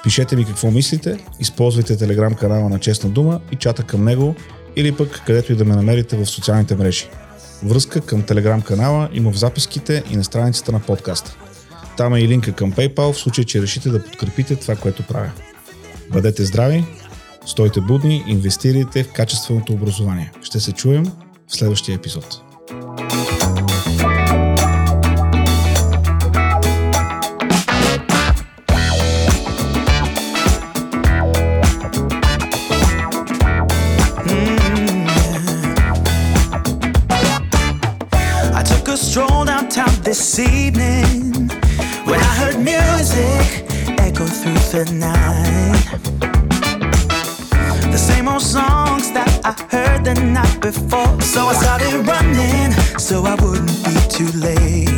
Пишете 0.03 0.37
ми 0.37 0.45
какво 0.45 0.71
мислите, 0.71 1.19
използвайте 1.41 1.97
телеграм 1.97 2.35
канала 2.35 2.69
на 2.69 2.79
Честна 2.79 3.11
дума 3.11 3.41
и 3.53 3.57
чата 3.57 3.83
към 3.83 4.05
него 4.05 4.35
или 4.77 4.93
пък 4.93 5.23
където 5.27 5.53
и 5.53 5.57
да 5.57 5.65
ме 5.65 5.77
намерите 5.77 6.17
в 6.17 6.27
социалните 6.27 6.77
мрежи. 6.77 7.09
Връзка 7.63 8.01
към 8.01 8.23
телеграм 8.23 8.63
канала 8.63 9.09
има 9.13 9.33
в 9.33 9.39
записките 9.39 10.03
и 10.11 10.17
на 10.17 10.25
страницата 10.25 10.73
на 10.73 10.81
подкаста. 10.81 11.37
Там 11.97 12.15
е 12.15 12.21
и 12.21 12.29
линка 12.29 12.53
към 12.53 12.73
PayPal 12.73 13.13
в 13.13 13.19
случай, 13.19 13.45
че 13.45 13.63
решите 13.63 13.91
да 13.91 14.05
подкрепите 14.05 14.57
това, 14.57 14.77
което 14.77 15.03
правя. 15.03 15.31
Бъдете 16.13 16.45
здрави, 16.45 16.85
стойте 17.49 17.81
будни, 17.81 18.25
инвестирайте 18.27 19.05
в 19.05 19.13
качественото 19.13 19.73
образование. 19.73 20.33
Ще 20.43 20.61
се 20.61 20.73
чуем 20.73 21.05
в 21.47 21.57
следващия 21.57 21.95
епизод. 21.95 22.43
this 40.09 40.39
evening 40.39 41.51
when 42.09 42.19
I 42.31 42.33
heard 42.41 42.59
music 42.75 43.47
echo 44.07 44.25
through 44.25 44.63
the 44.73 44.85
night. 44.95 45.18
Before. 50.73 51.21
So 51.23 51.47
I 51.47 51.55
started 51.55 51.95
running 52.07 52.73
so 52.99 53.25
I 53.25 53.35
wouldn't 53.43 53.85
be 53.85 53.95
too 54.09 54.31
late. 54.39 54.89